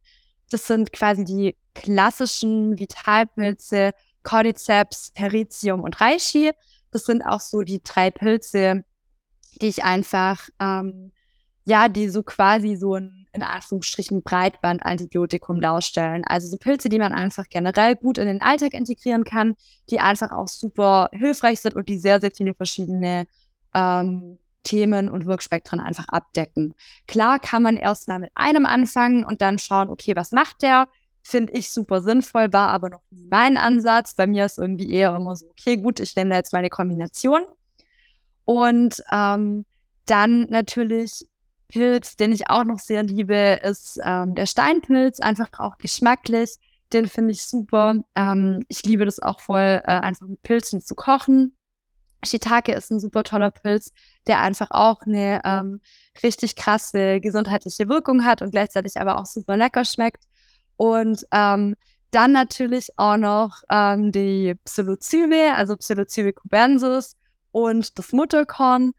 [0.51, 3.91] Das sind quasi die klassischen Vitalpilze,
[4.23, 6.51] Cordyceps, Peritium und Reishi.
[6.91, 8.83] Das sind auch so die drei Pilze,
[9.61, 11.11] die ich einfach ähm,
[11.65, 16.23] ja, die so quasi so ein, in Anführungsstrichen, Breitband-Antibiotikum darstellen.
[16.25, 19.55] Also so Pilze, die man einfach generell gut in den Alltag integrieren kann,
[19.89, 23.27] die einfach auch super hilfreich sind und die sehr, sehr viele verschiedene
[23.73, 26.73] ähm, Themen und Wirkspektren einfach abdecken.
[27.07, 30.87] Klar kann man erst mal mit einem anfangen und dann schauen, okay, was macht der?
[31.23, 34.15] Finde ich super sinnvoll, war aber noch nie mein Ansatz.
[34.15, 37.43] Bei mir ist irgendwie eher immer so, okay, gut, ich nehme da jetzt meine Kombination.
[38.45, 39.65] Und ähm,
[40.05, 41.27] dann natürlich
[41.71, 46.57] Pilz, den ich auch noch sehr liebe, ist ähm, der Steinpilz, einfach auch geschmacklich.
[46.93, 47.95] Den finde ich super.
[48.15, 51.55] Ähm, ich liebe das auch voll, äh, einfach mit Pilzen zu kochen.
[52.23, 53.91] Shiitake ist ein super toller Pilz,
[54.27, 55.81] der einfach auch eine ähm,
[56.21, 60.23] richtig krasse gesundheitliche Wirkung hat und gleichzeitig aber auch super lecker schmeckt.
[60.75, 61.75] Und ähm,
[62.11, 67.15] dann natürlich auch noch ähm, die Psilocybe, also Psilocybe cubensis
[67.51, 68.91] und das Mutterkorn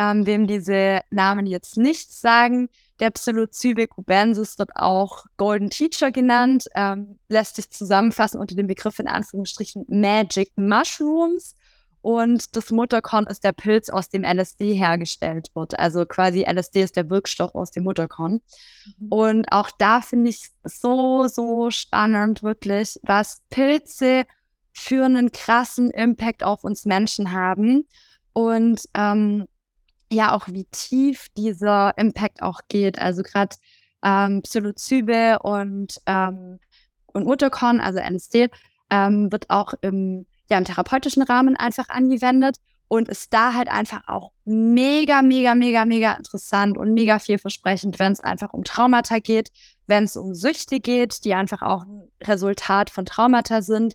[0.00, 2.70] ähm, wem diese Namen jetzt nichts sagen.
[3.00, 8.98] Der Psilocybe cubensis wird auch Golden Teacher genannt, ähm, lässt sich zusammenfassen unter dem Begriff
[8.98, 11.54] in Anführungsstrichen Magic Mushrooms.
[12.00, 15.78] Und das Mutterkorn ist der Pilz, aus dem LSD hergestellt wird.
[15.78, 18.40] Also quasi LSD ist der Wirkstoff aus dem Mutterkorn.
[18.98, 19.08] Mhm.
[19.10, 24.24] Und auch da finde ich so, so spannend, wirklich, was Pilze
[24.72, 27.86] für einen krassen Impact auf uns Menschen haben.
[28.32, 29.46] Und ähm,
[30.10, 32.98] ja auch, wie tief dieser Impact auch geht.
[32.98, 33.56] Also gerade
[34.02, 36.58] ähm, Psilocybe und, ähm,
[37.06, 38.48] und Mutterkorn, also LSD,
[38.90, 42.56] ähm, wird auch im, ja, im therapeutischen Rahmen einfach angewendet
[42.88, 48.12] und ist da halt einfach auch mega, mega, mega, mega interessant und mega vielversprechend, wenn
[48.12, 49.50] es einfach um Traumata geht,
[49.86, 53.94] wenn es um Süchte geht, die einfach auch ein Resultat von Traumata sind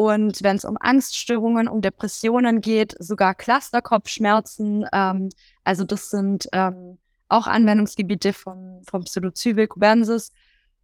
[0.00, 5.28] Und wenn es um Angststörungen, um Depressionen geht, sogar Clusterkopfschmerzen, ähm,
[5.62, 6.96] also das sind ähm,
[7.28, 10.32] auch Anwendungsgebiete vom, vom Psilocybin cubensis.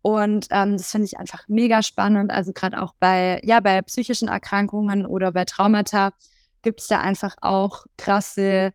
[0.02, 2.30] Und ähm, das finde ich einfach mega spannend.
[2.30, 6.12] Also gerade auch bei, ja, bei psychischen Erkrankungen oder bei Traumata
[6.60, 8.74] gibt es da einfach auch krasse,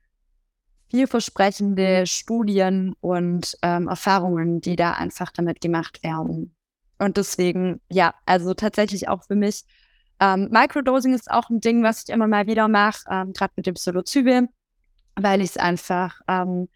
[0.89, 6.55] vielversprechende Studien und ähm, Erfahrungen, die da einfach damit gemacht werden.
[6.97, 9.65] Und deswegen, ja, also tatsächlich auch für mich
[10.21, 13.65] ähm, Microdosing ist auch ein Ding, was ich immer mal wieder mache, ähm, gerade mit
[13.65, 14.49] dem Psilocybin,
[15.15, 16.69] weil ich es einfach ähm,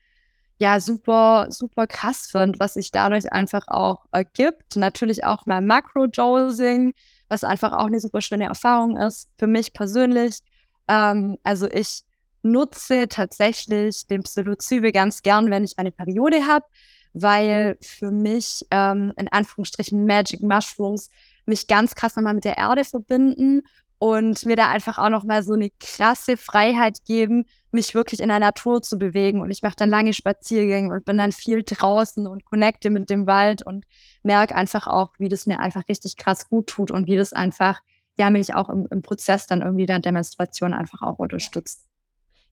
[0.58, 4.76] ja super, super krass finde, was sich dadurch einfach auch ergibt.
[4.76, 6.96] Natürlich auch mal Macrodosing,
[7.30, 10.40] was einfach auch eine super schöne Erfahrung ist für mich persönlich.
[10.88, 12.02] Ähm, also ich
[12.42, 16.66] nutze tatsächlich den Psilocybin ganz gern, wenn ich eine Periode habe,
[17.14, 21.12] weil für mich ähm, in Anführungsstrichen Magic Mushrooms
[21.46, 23.62] mich ganz krass nochmal mit der Erde verbinden
[23.98, 28.40] und mir da einfach auch nochmal so eine krasse Freiheit geben, mich wirklich in der
[28.40, 29.42] Natur zu bewegen.
[29.42, 33.26] Und ich mache dann lange Spaziergänge und bin dann viel draußen und connecte mit dem
[33.26, 33.86] Wald und
[34.24, 37.80] merke einfach auch, wie das mir einfach richtig krass gut tut und wie das einfach,
[38.18, 41.86] ja, mich auch im, im Prozess dann irgendwie der Demonstration einfach auch unterstützt.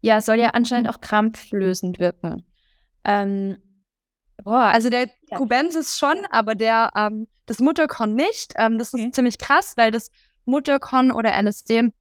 [0.01, 2.45] Ja, soll ja anscheinend auch krampflösend wirken.
[3.05, 3.57] Ähm,
[4.43, 5.37] Boah, also der ja.
[5.37, 8.53] Cubensis schon, aber der ähm, das Mutterkorn nicht.
[8.57, 9.11] Ähm, das ist okay.
[9.11, 10.11] ziemlich krass, weil das
[10.45, 11.91] Mutterkorn oder LSD,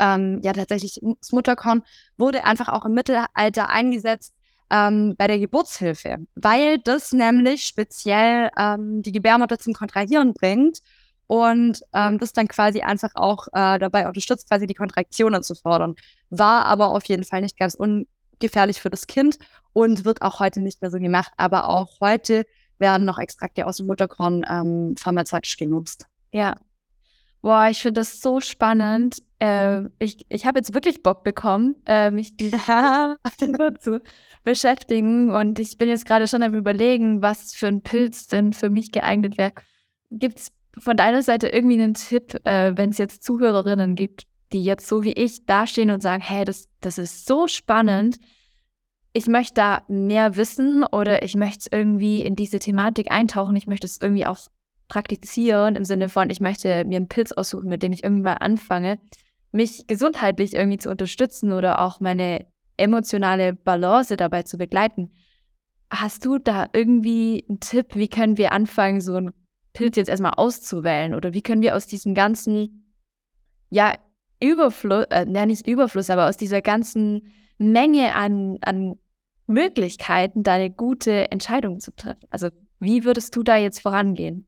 [0.00, 1.82] ähm, ja tatsächlich das Mutterkorn
[2.16, 4.34] wurde einfach auch im Mittelalter eingesetzt
[4.70, 10.78] ähm, bei der Geburtshilfe, weil das nämlich speziell ähm, die Gebärmutter zum Kontrahieren bringt
[11.26, 15.94] und ähm, das dann quasi einfach auch äh, dabei unterstützt, quasi die Kontraktionen zu fordern.
[16.30, 17.74] War aber auf jeden Fall nicht ganz
[18.40, 19.38] ungefährlich für das Kind
[19.72, 21.32] und wird auch heute nicht mehr so gemacht.
[21.36, 22.44] Aber auch heute
[22.78, 26.06] werden noch Extrakte aus dem Mutterkorn ähm, pharmazeutisch genutzt.
[26.32, 26.56] Ja.
[27.42, 29.22] Boah, ich finde das so spannend.
[29.38, 32.36] Äh, ich ich habe jetzt wirklich Bock bekommen, äh, mich
[33.80, 34.02] zu
[34.44, 35.30] beschäftigen.
[35.30, 38.92] Und ich bin jetzt gerade schon am Überlegen, was für ein Pilz denn für mich
[38.92, 39.52] geeignet wäre.
[40.10, 44.64] Gibt es von deiner Seite irgendwie einen Tipp, äh, wenn es jetzt Zuhörerinnen gibt, die
[44.64, 48.18] jetzt so wie ich dastehen und sagen, hey, das, das ist so spannend
[49.12, 53.56] ich möchte da mehr wissen oder ich möchte irgendwie in diese Thematik eintauchen.
[53.56, 54.38] Ich möchte es irgendwie auch
[54.88, 58.98] praktizieren im Sinne von, ich möchte mir einen Pilz aussuchen, mit dem ich irgendwann anfange,
[59.52, 62.46] mich gesundheitlich irgendwie zu unterstützen oder auch meine
[62.76, 65.10] emotionale Balance dabei zu begleiten.
[65.90, 69.32] Hast du da irgendwie einen Tipp, wie können wir anfangen, so einen
[69.72, 72.94] Pilz jetzt erstmal auszuwählen oder wie können wir aus diesem ganzen,
[73.70, 73.94] ja,
[74.40, 78.98] Überfluss, äh, nicht Überfluss, aber aus dieser ganzen Menge an, an
[79.46, 82.26] Möglichkeiten, da eine gute Entscheidung zu treffen?
[82.30, 84.46] Also wie würdest du da jetzt vorangehen?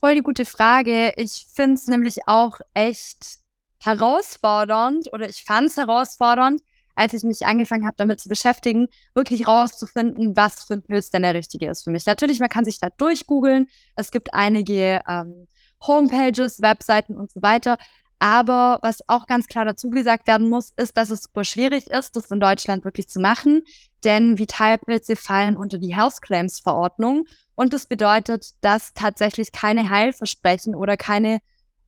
[0.00, 1.12] Voll die gute Frage.
[1.16, 3.40] Ich finde es nämlich auch echt
[3.82, 6.62] herausfordernd oder ich fand es herausfordernd,
[6.94, 11.22] als ich mich angefangen habe, damit zu beschäftigen, wirklich rauszufinden, was für ein Pilz denn
[11.22, 12.06] der richtige ist für mich.
[12.06, 13.68] Natürlich, man kann sich da durchgoogeln.
[13.96, 15.48] Es gibt einige ähm,
[15.86, 17.78] Homepages, Webseiten und so weiter.
[18.20, 22.14] Aber was auch ganz klar dazu gesagt werden muss, ist, dass es super schwierig ist,
[22.14, 23.62] das in Deutschland wirklich zu machen,
[24.04, 30.74] denn Vitalpilze fallen unter die Health Claims Verordnung und das bedeutet, dass tatsächlich keine Heilversprechen
[30.74, 31.40] oder keine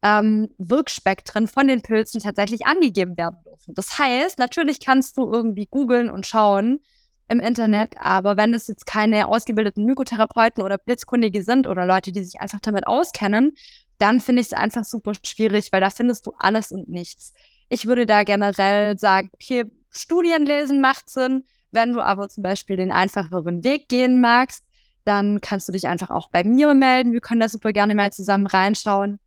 [0.02, 3.74] ähm, Wirkspektren von den Pilzen tatsächlich angegeben werden dürfen.
[3.74, 6.80] Das heißt, natürlich kannst du irgendwie googeln und schauen
[7.28, 12.24] im Internet, aber wenn es jetzt keine ausgebildeten Mykotherapeuten oder Pilzkundige sind oder Leute, die
[12.24, 13.52] sich einfach damit auskennen,
[13.98, 17.32] dann finde ich es einfach super schwierig, weil da findest du alles und nichts.
[17.68, 21.44] Ich würde da generell sagen, okay, Studien lesen macht Sinn.
[21.70, 24.64] Wenn du aber zum Beispiel den einfacheren Weg gehen magst,
[25.04, 27.12] dann kannst du dich einfach auch bei mir melden.
[27.12, 29.18] Wir können da super gerne mal zusammen reinschauen.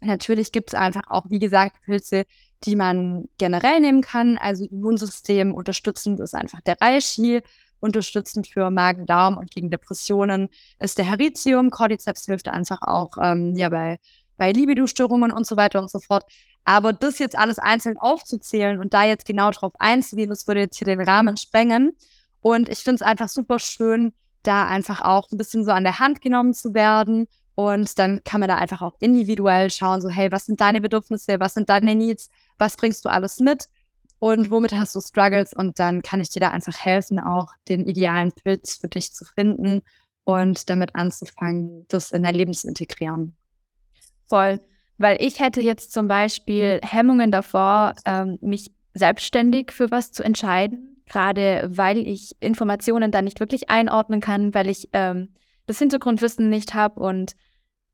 [0.00, 2.24] Natürlich gibt es einfach auch, wie gesagt, Pilze,
[2.64, 4.38] die man generell nehmen kann.
[4.38, 7.42] Also Immunsystem unterstützend ist einfach der Reishi
[7.80, 11.70] unterstützend für Magen-Darm und gegen Depressionen ist der Heritium.
[11.70, 13.98] Cordyceps hilft einfach auch ähm, ja, bei,
[14.36, 16.24] bei Libido-Störungen und so weiter und so fort.
[16.64, 20.78] Aber das jetzt alles einzeln aufzuzählen und da jetzt genau drauf einzugehen, das würde jetzt
[20.78, 21.96] hier den Rahmen sprengen.
[22.40, 24.12] Und ich finde es einfach super schön,
[24.42, 27.26] da einfach auch ein bisschen so an der Hand genommen zu werden.
[27.54, 31.40] Und dann kann man da einfach auch individuell schauen, so, hey, was sind deine Bedürfnisse,
[31.40, 33.68] was sind deine Needs, was bringst du alles mit?
[34.20, 37.86] Und womit hast du Struggles und dann kann ich dir da einfach helfen, auch den
[37.86, 39.82] idealen Pilz für dich zu finden
[40.24, 43.34] und damit anzufangen, das in dein Leben zu integrieren.
[44.28, 44.60] Voll,
[44.98, 51.02] weil ich hätte jetzt zum Beispiel Hemmungen davor, ähm, mich selbstständig für was zu entscheiden,
[51.06, 55.30] gerade weil ich Informationen da nicht wirklich einordnen kann, weil ich ähm,
[55.66, 57.34] das Hintergrundwissen nicht habe und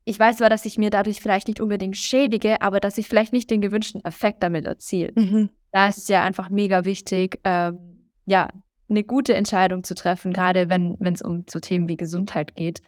[0.03, 3.33] ich weiß zwar, dass ich mir dadurch vielleicht nicht unbedingt schädige, aber dass ich vielleicht
[3.33, 5.11] nicht den gewünschten Effekt damit erziele.
[5.15, 5.49] Mhm.
[5.77, 8.49] Da ist es ja einfach mega wichtig, ähm, ja,
[8.89, 12.81] eine gute Entscheidung zu treffen, gerade wenn es um so Themen wie Gesundheit geht.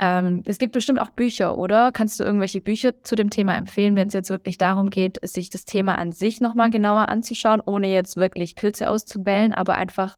[0.00, 1.92] Ähm, es gibt bestimmt auch Bücher, oder?
[1.92, 5.48] Kannst du irgendwelche Bücher zu dem Thema empfehlen, wenn es jetzt wirklich darum geht, sich
[5.48, 10.16] das Thema an sich nochmal genauer anzuschauen, ohne jetzt wirklich Pilze auszubellen, aber einfach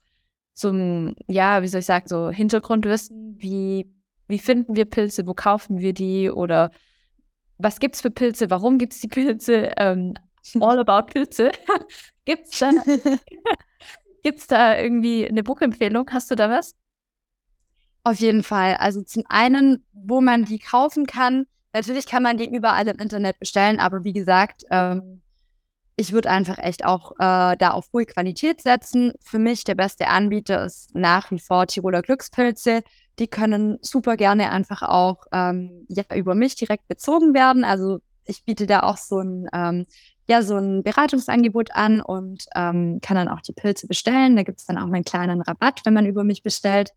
[0.54, 3.92] zum, ja, wie soll ich sagen, so Hintergrundwissen, wie,
[4.26, 6.30] wie finden wir Pilze, wo kaufen wir die?
[6.30, 6.70] Oder
[7.58, 10.14] was gibt es für Pilze, warum gibt es die Pilze, ähm,
[10.60, 11.52] all about Pilze.
[12.24, 12.70] gibt's da,
[14.22, 16.08] gibt's da irgendwie eine Buchempfehlung?
[16.10, 16.74] Hast du da was?
[18.04, 18.76] Auf jeden Fall.
[18.76, 21.46] Also zum einen, wo man die kaufen kann.
[21.72, 25.22] Natürlich kann man die überall im Internet bestellen, aber wie gesagt, ähm,
[25.96, 29.12] ich würde einfach echt auch äh, da auf hohe Qualität setzen.
[29.20, 32.82] Für mich der beste Anbieter ist nach wie vor Tiroler Glückspilze.
[33.18, 37.64] Die können super gerne einfach auch ähm, ja, über mich direkt bezogen werden.
[37.64, 39.86] Also ich biete da auch so ein, ähm,
[40.28, 44.36] ja, so ein Beratungsangebot an und ähm, kann dann auch die Pilze bestellen.
[44.36, 46.92] Da gibt es dann auch einen kleinen Rabatt, wenn man über mich bestellt.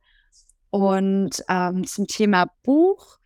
[0.72, 3.20] Und ähm, zum Thema Buch,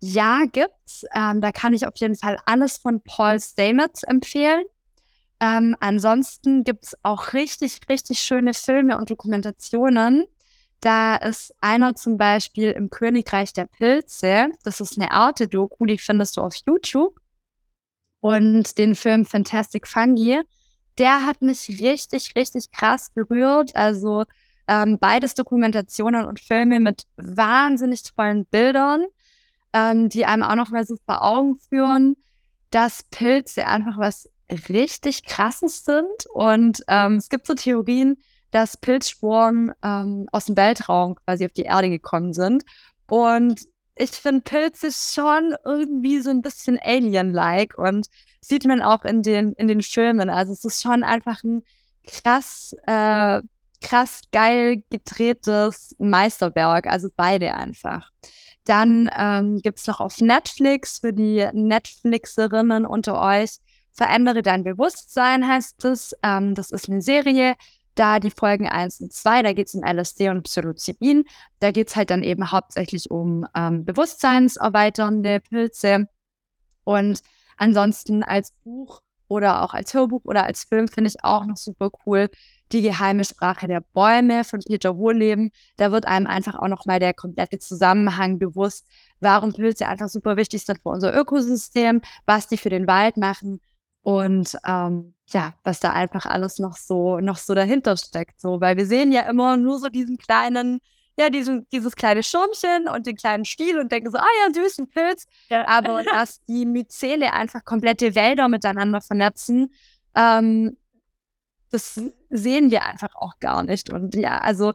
[0.00, 1.04] ja, gibt's.
[1.14, 4.64] Ähm, da kann ich auf jeden Fall alles von Paul Stamets empfehlen.
[5.40, 10.26] Ähm, ansonsten gibt's auch richtig, richtig schöne Filme und Dokumentationen.
[10.80, 14.48] Da ist einer zum Beispiel im Königreich der Pilze.
[14.64, 17.19] Das ist eine Arte-Doku, die findest du auf YouTube.
[18.20, 20.40] Und den Film Fantastic Fungi,
[20.98, 23.74] der hat mich richtig, richtig krass berührt.
[23.74, 24.24] Also
[24.68, 29.04] ähm, beides Dokumentationen und Filme mit wahnsinnig tollen Bildern,
[29.72, 32.16] ähm, die einem auch noch mal so vor Augen führen,
[32.70, 34.28] dass Pilze einfach was
[34.68, 36.26] richtig krasses sind.
[36.32, 38.18] Und ähm, es gibt so Theorien,
[38.50, 42.64] dass Pilzsporen ähm, aus dem Weltraum quasi auf die Erde gekommen sind.
[43.08, 43.62] Und
[44.00, 48.08] ich finde Pilze schon irgendwie so ein bisschen Alien-like und
[48.40, 50.30] sieht man auch in den, in den Filmen.
[50.30, 51.62] Also es ist schon einfach ein
[52.06, 53.42] krass äh,
[53.80, 58.10] krass geil gedrehtes Meisterwerk, also beide einfach.
[58.64, 63.56] Dann ähm, gibt es noch auf Netflix für die Netflixerinnen unter euch.
[63.92, 66.14] Verändere dein Bewusstsein heißt es.
[66.22, 67.54] Ähm, das ist eine Serie,
[68.00, 71.24] da die Folgen 1 und 2, da geht es um LSD und Psilocybin.
[71.58, 76.08] Da geht es halt dann eben hauptsächlich um ähm, bewusstseinserweiternde Pilze.
[76.84, 77.20] Und
[77.58, 81.90] ansonsten als Buch oder auch als Hörbuch oder als Film finde ich auch noch super
[82.06, 82.30] cool
[82.72, 85.50] die geheime Sprache der Bäume von Peter Wohleben.
[85.76, 88.86] Da wird einem einfach auch nochmal der komplette Zusammenhang bewusst,
[89.18, 93.60] warum Pilze einfach super wichtig sind für unser Ökosystem, was die für den Wald machen
[94.02, 98.40] und ähm, ja, was da einfach alles noch so, noch so dahinter steckt.
[98.40, 100.80] So, weil wir sehen ja immer nur so diesen kleinen,
[101.18, 104.88] ja, diesen, dieses kleine Schirmchen und den kleinen Stiel und denken so, ah ja, süßen
[104.88, 105.26] Pilz.
[105.50, 105.68] Ja.
[105.68, 109.72] Aber dass die Myzele einfach komplette Wälder miteinander vernetzen,
[110.14, 110.76] ähm,
[111.70, 113.90] das sehen wir einfach auch gar nicht.
[113.90, 114.72] Und ja, also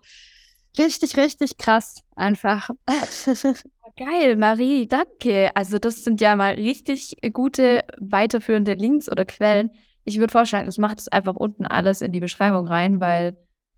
[0.78, 2.70] richtig, richtig krass einfach.
[3.98, 5.56] Geil, Marie, danke.
[5.56, 9.72] Also das sind ja mal richtig gute weiterführende Links oder Quellen.
[10.04, 13.38] Ich würde vorschlagen, ich mache das einfach unten alles in die Beschreibung rein, weil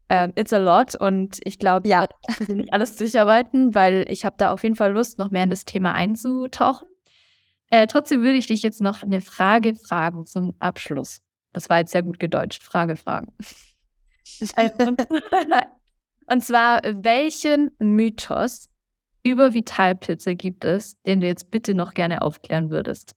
[0.10, 4.38] ähm, it's a lot und ich glaube, ja, ich nicht alles durcharbeiten, weil ich habe
[4.40, 6.88] da auf jeden Fall Lust, noch mehr in das Thema einzutauchen.
[7.70, 11.22] Äh, trotzdem würde ich dich jetzt noch eine Frage fragen zum Abschluss.
[11.54, 12.64] Das war jetzt sehr gut gedeutscht.
[12.64, 13.34] Frage, Fragen.
[16.30, 18.70] Und zwar, welchen Mythos
[19.30, 23.16] über Vitalpilze gibt es, den du jetzt bitte noch gerne aufklären würdest?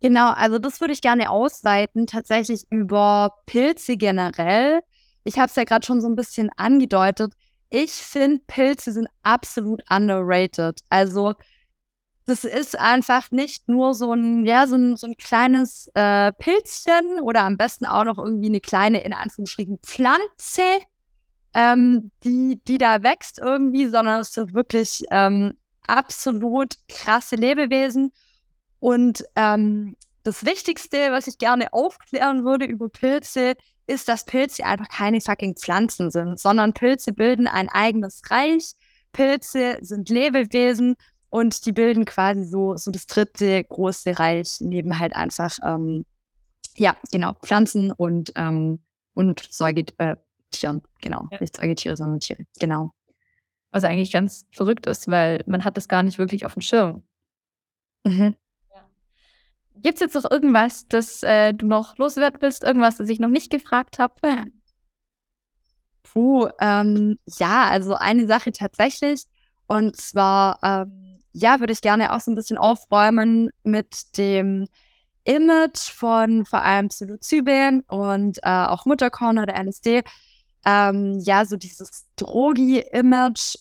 [0.00, 4.80] Genau, also das würde ich gerne ausweiten, tatsächlich über Pilze generell.
[5.24, 7.32] Ich habe es ja gerade schon so ein bisschen angedeutet.
[7.70, 10.80] Ich finde, Pilze sind absolut underrated.
[10.88, 11.34] Also
[12.26, 17.20] das ist einfach nicht nur so ein, ja, so ein, so ein kleines äh, Pilzchen
[17.22, 20.62] oder am besten auch noch irgendwie eine kleine, in Anführungsstrichen, Pflanze,
[21.54, 25.54] ähm, die, die da wächst irgendwie, sondern es sind wirklich ähm,
[25.86, 28.12] absolut krasse Lebewesen.
[28.80, 33.54] Und ähm, das Wichtigste, was ich gerne aufklären würde über Pilze,
[33.86, 38.72] ist, dass Pilze einfach keine fucking Pflanzen sind, sondern Pilze bilden ein eigenes Reich.
[39.12, 40.96] Pilze sind Lebewesen
[41.30, 46.04] und die bilden quasi so, so das dritte große Reich neben halt einfach, ähm,
[46.76, 48.80] ja, genau, Pflanzen und, ähm,
[49.14, 50.16] und Säugetieren.
[50.16, 50.16] Äh,
[51.00, 51.40] genau, ja.
[51.40, 52.92] nicht Säugetiere, sondern Tiere, genau.
[53.70, 57.02] Was eigentlich ganz verrückt ist, weil man hat das gar nicht wirklich auf dem Schirm.
[58.04, 58.34] Mhm.
[59.82, 62.64] Gibt es jetzt noch irgendwas, das äh, du noch loswerden willst?
[62.64, 64.14] Irgendwas, das ich noch nicht gefragt habe?
[66.02, 69.24] Puh, ähm, ja, also eine Sache tatsächlich.
[69.66, 74.66] Und zwar, ähm, ja, würde ich gerne auch so ein bisschen aufräumen mit dem
[75.24, 80.02] Image von vor allem Psilocybin und äh, auch Mutterkorn oder LSD.
[80.64, 83.56] Ähm, ja, so dieses Drogi-Image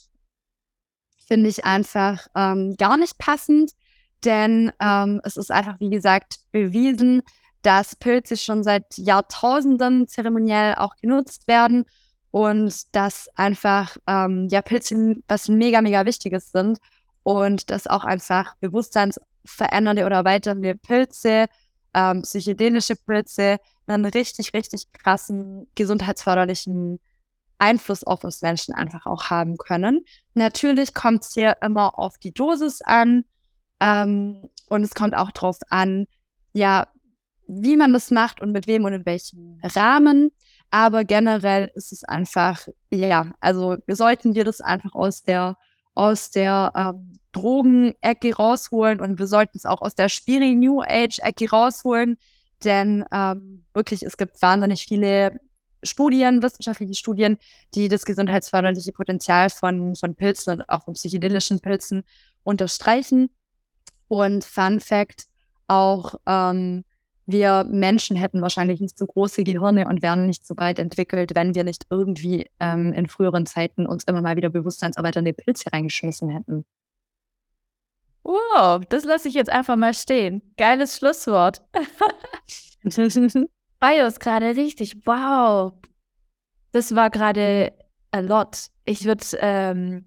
[1.27, 3.71] finde ich einfach ähm, gar nicht passend,
[4.23, 7.21] denn ähm, es ist einfach, wie gesagt, bewiesen,
[7.61, 11.85] dass Pilze schon seit Jahrtausenden zeremoniell auch genutzt werden
[12.31, 16.79] und dass einfach ähm, ja Pilze was mega, mega Wichtiges sind
[17.23, 21.47] und dass auch einfach bewusstseinsverändernde oder erweiternde Pilze,
[21.93, 23.57] ähm, psychedelische Pilze
[23.87, 26.99] einen richtig, richtig krassen gesundheitsförderlichen
[27.59, 30.05] Einfluss auf uns Menschen einfach auch haben können.
[30.33, 33.25] Natürlich kommt es hier immer auf die Dosis an
[33.79, 36.07] ähm, und es kommt auch darauf an,
[36.53, 36.87] ja,
[37.47, 40.31] wie man das macht und mit wem und in welchem Rahmen.
[40.69, 45.57] Aber generell ist es einfach, ja, also wir sollten wir das einfach aus der,
[45.95, 51.49] aus der ähm, Drogenecke rausholen und wir sollten es auch aus der Spiri New Age-Ecke
[51.49, 52.17] rausholen.
[52.63, 55.39] Denn ähm, wirklich, es gibt wahnsinnig viele
[55.83, 57.37] Studien, wissenschaftliche Studien,
[57.75, 62.03] die das gesundheitsförderliche Potenzial von, von Pilzen und auch von psychedelischen Pilzen
[62.43, 63.29] unterstreichen.
[64.07, 65.27] Und Fun Fact,
[65.67, 66.83] auch ähm,
[67.25, 71.55] wir Menschen hätten wahrscheinlich nicht so große Gehirne und wären nicht so weit entwickelt, wenn
[71.55, 76.65] wir nicht irgendwie ähm, in früheren Zeiten uns immer mal wieder bewusstseinserweiternde Pilze reingeschmissen hätten.
[78.27, 80.41] Wow, das lasse ich jetzt einfach mal stehen.
[80.57, 81.61] Geiles Schlusswort.
[83.79, 84.97] Bios gerade richtig.
[85.05, 85.71] Wow.
[86.73, 87.71] Das war gerade
[88.11, 88.67] a lot.
[88.83, 90.05] Ich würde, ähm,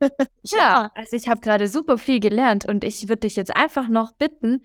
[0.42, 4.12] ja, also ich habe gerade super viel gelernt und ich würde dich jetzt einfach noch
[4.12, 4.62] bitten,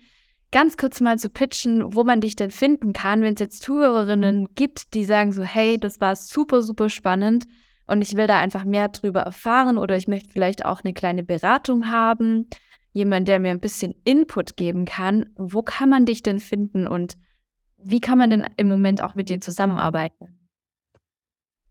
[0.52, 4.54] ganz kurz mal zu pitchen, wo man dich denn finden kann, wenn es jetzt Zuhörerinnen
[4.54, 7.46] gibt, die sagen so, hey, das war super, super spannend
[7.86, 11.22] und ich will da einfach mehr drüber erfahren oder ich möchte vielleicht auch eine kleine
[11.22, 12.46] Beratung haben,
[12.92, 15.30] jemand, der mir ein bisschen Input geben kann.
[15.36, 17.16] Wo kann man dich denn finden und
[17.82, 20.36] wie kann man denn im Moment auch mit dir zusammenarbeiten?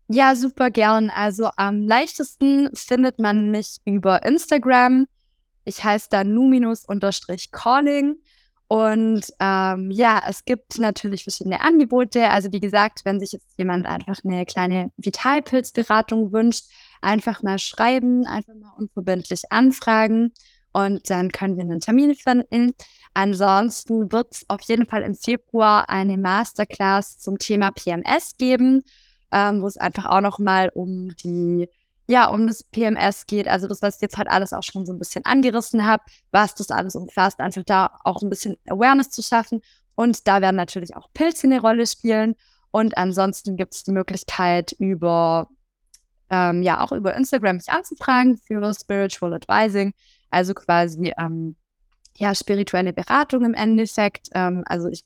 [0.08, 1.08] Ja, super gern.
[1.08, 5.06] Also am leichtesten findet man mich über Instagram.
[5.64, 8.16] Ich heiße da numinus-calling.
[8.66, 12.28] Und ähm, ja, es gibt natürlich verschiedene Angebote.
[12.28, 16.64] Also wie gesagt, wenn sich jetzt jemand einfach eine kleine Vitalpilzberatung wünscht,
[17.00, 20.32] einfach mal schreiben, einfach mal unverbindlich anfragen
[20.72, 22.74] und dann können wir einen Termin finden.
[23.14, 28.82] Ansonsten wird es auf jeden Fall im Februar eine Masterclass zum Thema PMS geben,
[29.32, 31.68] ähm, wo es einfach auch nochmal um die
[32.10, 34.92] ja, um das PMS geht, also das, was ich jetzt halt alles auch schon so
[34.92, 36.02] ein bisschen angerissen habe,
[36.32, 39.62] was das alles umfasst, einfach da auch ein bisschen Awareness zu schaffen.
[39.94, 42.34] Und da werden natürlich auch Pilze eine Rolle spielen.
[42.72, 45.48] Und ansonsten gibt es die Möglichkeit, über,
[46.30, 49.92] ähm, ja, auch über Instagram mich anzufragen für Spiritual Advising,
[50.30, 51.56] also quasi, ähm,
[52.16, 54.28] ja, spirituelle Beratung im Endeffekt.
[54.34, 55.04] Ähm, also ich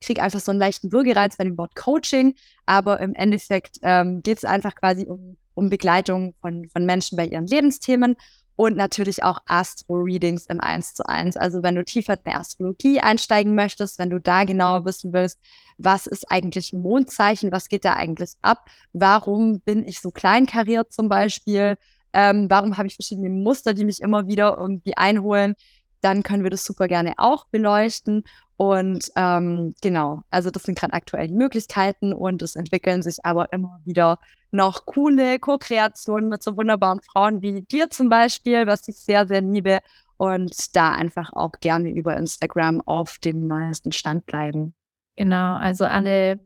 [0.00, 2.34] kriege einfach so einen leichten Würgereiz bei dem Wort Coaching,
[2.66, 7.26] aber im Endeffekt ähm, geht es einfach quasi um um Begleitung von, von Menschen bei
[7.26, 8.16] ihren Lebensthemen
[8.54, 11.36] und natürlich auch Astro-Readings im 1 zu 1.
[11.36, 15.38] Also wenn du tiefer in der Astrologie einsteigen möchtest, wenn du da genauer wissen willst,
[15.78, 20.92] was ist eigentlich ein Mondzeichen, was geht da eigentlich ab, warum bin ich so kleinkariert
[20.92, 21.76] zum Beispiel,
[22.16, 25.54] ähm, warum habe ich verschiedene Muster, die mich immer wieder irgendwie einholen,
[26.00, 28.24] dann können wir das super gerne auch beleuchten.
[28.56, 33.52] Und ähm, genau, also das sind gerade aktuell die Möglichkeiten und es entwickeln sich aber
[33.52, 34.18] immer wieder
[34.50, 39.42] noch coole Co-Kreationen mit so wunderbaren Frauen wie dir zum Beispiel, was ich sehr, sehr
[39.42, 39.80] liebe.
[40.16, 44.74] Und da einfach auch gerne über Instagram auf dem neuesten Stand bleiben.
[45.16, 46.40] Genau, also alle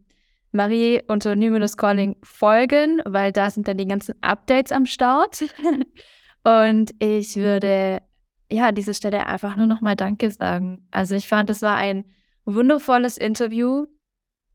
[0.53, 5.45] Marie unter Numinous Calling folgen, weil da sind dann die ganzen Updates am Start.
[6.45, 8.03] Und ich würde
[8.51, 10.87] ja an dieser Stelle einfach nur nochmal Danke sagen.
[10.91, 12.05] Also ich fand, es war ein
[12.45, 13.87] wundervolles Interview.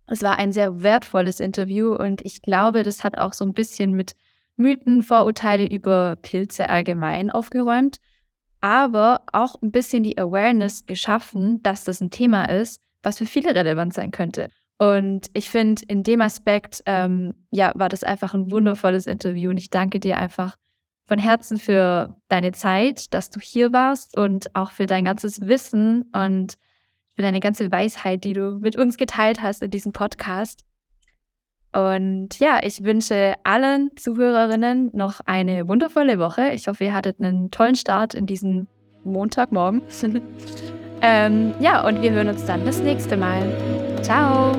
[0.08, 3.93] Es war ein sehr wertvolles Interview und ich glaube, das hat auch so ein bisschen
[3.93, 4.16] mit
[4.56, 7.98] Mythen, Vorurteile über Pilze allgemein aufgeräumt,
[8.62, 13.56] aber auch ein bisschen die Awareness geschaffen, dass das ein Thema ist, was für viele
[13.56, 14.50] relevant sein könnte.
[14.78, 19.58] Und ich finde, in dem Aspekt, ähm, ja, war das einfach ein wundervolles Interview und
[19.58, 20.58] ich danke dir einfach
[21.08, 26.12] von Herzen für deine Zeit, dass du hier warst und auch für dein ganzes Wissen
[26.14, 26.56] und
[27.16, 30.66] für deine ganze Weisheit, die du mit uns geteilt hast in diesem Podcast.
[31.72, 36.52] Und ja, ich wünsche allen Zuhörerinnen noch eine wundervolle Woche.
[36.54, 38.68] Ich hoffe, ihr hattet einen tollen Start in diesen
[39.04, 39.82] Montagmorgen.
[41.02, 43.85] ähm, ja, und wir hören uns dann das nächste Mal.
[44.06, 44.53] Chao.